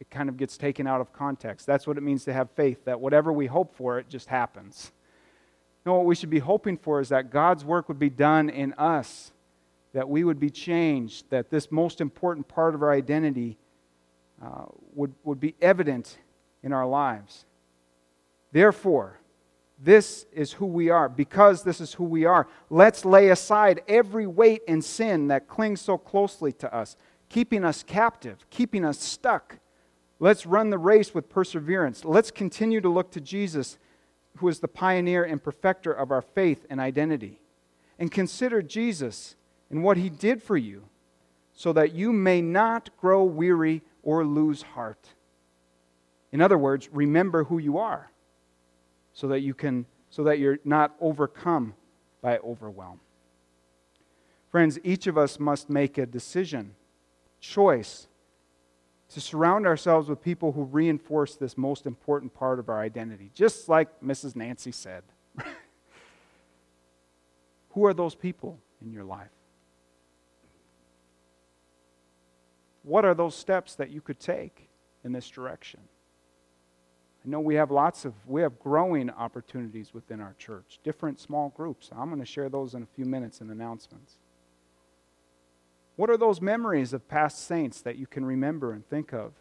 it 0.00 0.10
kind 0.10 0.28
of 0.28 0.36
gets 0.36 0.56
taken 0.56 0.86
out 0.86 1.00
of 1.00 1.12
context. 1.12 1.66
That's 1.66 1.86
what 1.86 1.96
it 1.96 2.02
means 2.02 2.24
to 2.24 2.32
have 2.32 2.50
faith, 2.52 2.84
that 2.84 3.00
whatever 3.00 3.32
we 3.32 3.46
hope 3.46 3.74
for, 3.74 3.98
it 3.98 4.08
just 4.08 4.28
happens. 4.28 4.92
No, 5.84 5.94
what 5.94 6.06
we 6.06 6.14
should 6.14 6.30
be 6.30 6.38
hoping 6.38 6.76
for 6.76 7.00
is 7.00 7.08
that 7.08 7.30
God's 7.30 7.64
work 7.64 7.88
would 7.88 7.98
be 7.98 8.10
done 8.10 8.50
in 8.50 8.74
us, 8.74 9.32
that 9.92 10.08
we 10.08 10.22
would 10.22 10.38
be 10.38 10.50
changed, 10.50 11.30
that 11.30 11.50
this 11.50 11.72
most 11.72 12.00
important 12.00 12.46
part 12.46 12.74
of 12.74 12.82
our 12.82 12.92
identity 12.92 13.58
uh, 14.42 14.66
would, 14.94 15.14
would 15.24 15.40
be 15.40 15.54
evident 15.60 16.18
in 16.62 16.72
our 16.72 16.86
lives. 16.86 17.44
Therefore, 18.52 19.18
this 19.78 20.26
is 20.32 20.52
who 20.52 20.66
we 20.66 20.90
are. 20.90 21.08
Because 21.08 21.62
this 21.62 21.80
is 21.80 21.94
who 21.94 22.04
we 22.04 22.24
are, 22.24 22.48
let's 22.68 23.04
lay 23.04 23.28
aside 23.28 23.82
every 23.88 24.26
weight 24.26 24.62
and 24.68 24.84
sin 24.84 25.28
that 25.28 25.48
clings 25.48 25.80
so 25.80 25.96
closely 25.96 26.52
to 26.52 26.74
us, 26.74 26.96
keeping 27.28 27.64
us 27.64 27.82
captive, 27.82 28.44
keeping 28.50 28.84
us 28.84 28.98
stuck. 28.98 29.58
Let's 30.20 30.46
run 30.46 30.70
the 30.70 30.78
race 30.78 31.14
with 31.14 31.28
perseverance. 31.28 32.04
Let's 32.04 32.30
continue 32.30 32.80
to 32.80 32.88
look 32.88 33.10
to 33.12 33.20
Jesus, 33.20 33.78
who 34.38 34.48
is 34.48 34.58
the 34.58 34.68
pioneer 34.68 35.24
and 35.24 35.42
perfecter 35.42 35.92
of 35.92 36.10
our 36.10 36.22
faith 36.22 36.66
and 36.68 36.80
identity. 36.80 37.40
And 37.98 38.10
consider 38.10 38.62
Jesus 38.62 39.36
and 39.70 39.84
what 39.84 39.96
he 39.96 40.08
did 40.08 40.42
for 40.42 40.56
you, 40.56 40.84
so 41.52 41.72
that 41.72 41.92
you 41.92 42.12
may 42.12 42.40
not 42.40 42.90
grow 42.96 43.24
weary 43.24 43.82
or 44.02 44.24
lose 44.24 44.62
heart. 44.62 45.08
In 46.32 46.40
other 46.40 46.58
words, 46.58 46.88
remember 46.92 47.44
who 47.44 47.58
you 47.58 47.78
are 47.78 48.10
so 49.12 49.28
that 49.28 49.40
you 49.40 49.54
can 49.54 49.86
so 50.10 50.24
that 50.24 50.38
you're 50.38 50.58
not 50.64 50.94
overcome 51.00 51.74
by 52.22 52.38
overwhelm. 52.38 53.00
Friends, 54.50 54.78
each 54.82 55.06
of 55.06 55.18
us 55.18 55.38
must 55.38 55.68
make 55.68 55.98
a 55.98 56.06
decision, 56.06 56.74
choice 57.40 58.07
to 59.10 59.20
surround 59.20 59.66
ourselves 59.66 60.08
with 60.08 60.22
people 60.22 60.52
who 60.52 60.64
reinforce 60.64 61.34
this 61.34 61.56
most 61.56 61.86
important 61.86 62.34
part 62.34 62.58
of 62.58 62.68
our 62.68 62.80
identity, 62.80 63.30
just 63.34 63.68
like 63.68 63.88
Mrs. 64.00 64.36
Nancy 64.36 64.72
said. 64.72 65.02
who 67.70 67.86
are 67.86 67.94
those 67.94 68.14
people 68.14 68.58
in 68.82 68.92
your 68.92 69.04
life? 69.04 69.30
What 72.82 73.04
are 73.04 73.14
those 73.14 73.34
steps 73.34 73.74
that 73.76 73.90
you 73.90 74.00
could 74.00 74.20
take 74.20 74.68
in 75.04 75.12
this 75.12 75.28
direction? 75.28 75.80
I 77.24 77.28
know 77.28 77.40
we 77.40 77.56
have 77.56 77.70
lots 77.70 78.04
of, 78.04 78.14
we 78.26 78.42
have 78.42 78.58
growing 78.58 79.10
opportunities 79.10 79.92
within 79.92 80.20
our 80.20 80.34
church, 80.38 80.78
different 80.84 81.18
small 81.18 81.50
groups. 81.50 81.90
I'm 81.94 82.08
going 82.08 82.20
to 82.20 82.26
share 82.26 82.48
those 82.48 82.74
in 82.74 82.82
a 82.82 82.86
few 82.86 83.04
minutes 83.04 83.40
in 83.40 83.50
announcements. 83.50 84.18
What 85.98 86.10
are 86.10 86.16
those 86.16 86.40
memories 86.40 86.92
of 86.92 87.08
past 87.08 87.44
saints 87.44 87.80
that 87.82 87.96
you 87.96 88.06
can 88.06 88.24
remember 88.24 88.72
and 88.72 88.88
think 88.88 89.12
of? 89.12 89.32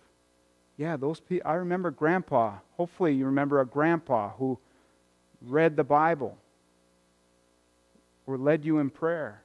Yeah, 0.75 0.97
those 0.97 1.19
people, 1.19 1.47
I 1.47 1.53
remember 1.53 1.91
grandpa. 1.91 2.55
Hopefully, 2.77 3.13
you 3.13 3.25
remember 3.27 3.61
a 3.61 3.65
grandpa 3.65 4.31
who 4.31 4.57
read 5.39 5.75
the 5.75 5.83
Bible 5.83 6.37
or 8.25 8.37
led 8.37 8.65
you 8.65 8.79
in 8.79 8.89
prayer, 8.89 9.43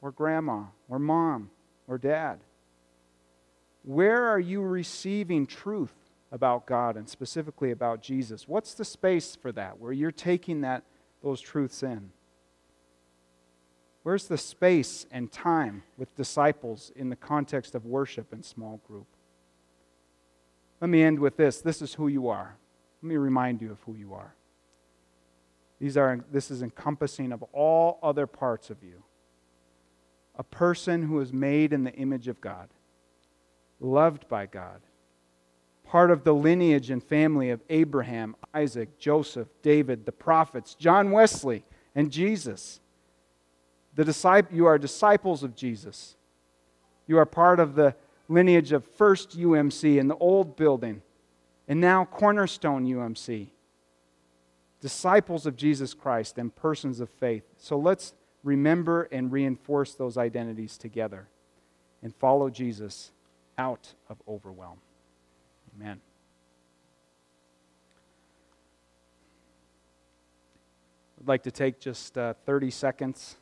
or 0.00 0.10
grandma, 0.10 0.64
or 0.88 0.98
mom, 0.98 1.50
or 1.86 1.98
dad. 1.98 2.38
Where 3.82 4.24
are 4.28 4.40
you 4.40 4.62
receiving 4.62 5.46
truth 5.46 5.92
about 6.32 6.64
God 6.64 6.96
and 6.96 7.08
specifically 7.08 7.70
about 7.70 8.02
Jesus. 8.02 8.48
What's 8.48 8.72
the 8.72 8.86
space 8.86 9.36
for 9.36 9.52
that 9.52 9.78
where 9.78 9.92
you're 9.92 10.10
taking 10.10 10.62
that 10.62 10.82
those 11.22 11.40
truths 11.40 11.82
in? 11.82 12.10
Where's 14.02 14.26
the 14.26 14.38
space 14.38 15.06
and 15.10 15.30
time 15.30 15.84
with 15.96 16.16
disciples 16.16 16.90
in 16.96 17.08
the 17.08 17.16
context 17.16 17.74
of 17.74 17.84
worship 17.84 18.32
and 18.32 18.44
small 18.44 18.80
group? 18.86 19.06
Let 20.80 20.90
me 20.90 21.02
end 21.02 21.20
with 21.20 21.36
this. 21.36 21.60
This 21.60 21.80
is 21.80 21.94
who 21.94 22.08
you 22.08 22.28
are. 22.28 22.56
Let 23.02 23.08
me 23.08 23.16
remind 23.16 23.62
you 23.62 23.70
of 23.70 23.80
who 23.82 23.94
you 23.94 24.14
are. 24.14 24.34
These 25.78 25.96
are, 25.96 26.24
this 26.30 26.50
is 26.50 26.62
encompassing 26.62 27.32
of 27.32 27.42
all 27.52 27.98
other 28.02 28.26
parts 28.26 28.70
of 28.70 28.82
you. 28.82 29.04
A 30.36 30.44
person 30.44 31.02
who 31.02 31.20
is 31.20 31.32
made 31.32 31.72
in 31.72 31.84
the 31.84 31.92
image 31.94 32.26
of 32.26 32.40
God, 32.40 32.68
loved 33.78 34.28
by 34.28 34.46
God, 34.46 34.80
part 35.84 36.10
of 36.10 36.24
the 36.24 36.34
lineage 36.34 36.90
and 36.90 37.02
family 37.02 37.50
of 37.50 37.60
Abraham, 37.68 38.34
Isaac, 38.54 38.98
Joseph, 38.98 39.48
David, 39.62 40.06
the 40.06 40.12
prophets, 40.12 40.74
John 40.74 41.10
Wesley, 41.10 41.64
and 41.94 42.10
Jesus. 42.10 42.80
The 43.94 44.04
disciple, 44.04 44.54
you 44.54 44.66
are 44.66 44.78
disciples 44.78 45.42
of 45.42 45.54
Jesus. 45.54 46.16
You 47.06 47.18
are 47.18 47.26
part 47.26 47.60
of 47.60 47.74
the 47.74 47.94
lineage 48.28 48.72
of 48.72 48.84
First 48.84 49.38
UMC 49.38 49.98
in 49.98 50.08
the 50.08 50.16
old 50.16 50.56
building, 50.56 51.02
and 51.68 51.80
now 51.80 52.04
Cornerstone 52.04 52.86
UMC. 52.86 53.48
Disciples 54.80 55.46
of 55.46 55.56
Jesus 55.56 55.94
Christ 55.94 56.38
and 56.38 56.54
persons 56.54 57.00
of 57.00 57.08
faith. 57.08 57.44
So 57.56 57.78
let's 57.78 58.14
remember 58.42 59.04
and 59.12 59.30
reinforce 59.30 59.94
those 59.94 60.16
identities 60.16 60.76
together 60.76 61.28
and 62.02 62.14
follow 62.16 62.50
Jesus 62.50 63.12
out 63.58 63.94
of 64.08 64.20
overwhelm. 64.26 64.78
Amen. 65.76 66.00
I'd 71.20 71.28
like 71.28 71.44
to 71.44 71.52
take 71.52 71.78
just 71.78 72.18
uh, 72.18 72.34
30 72.44 72.70
seconds 72.70 73.36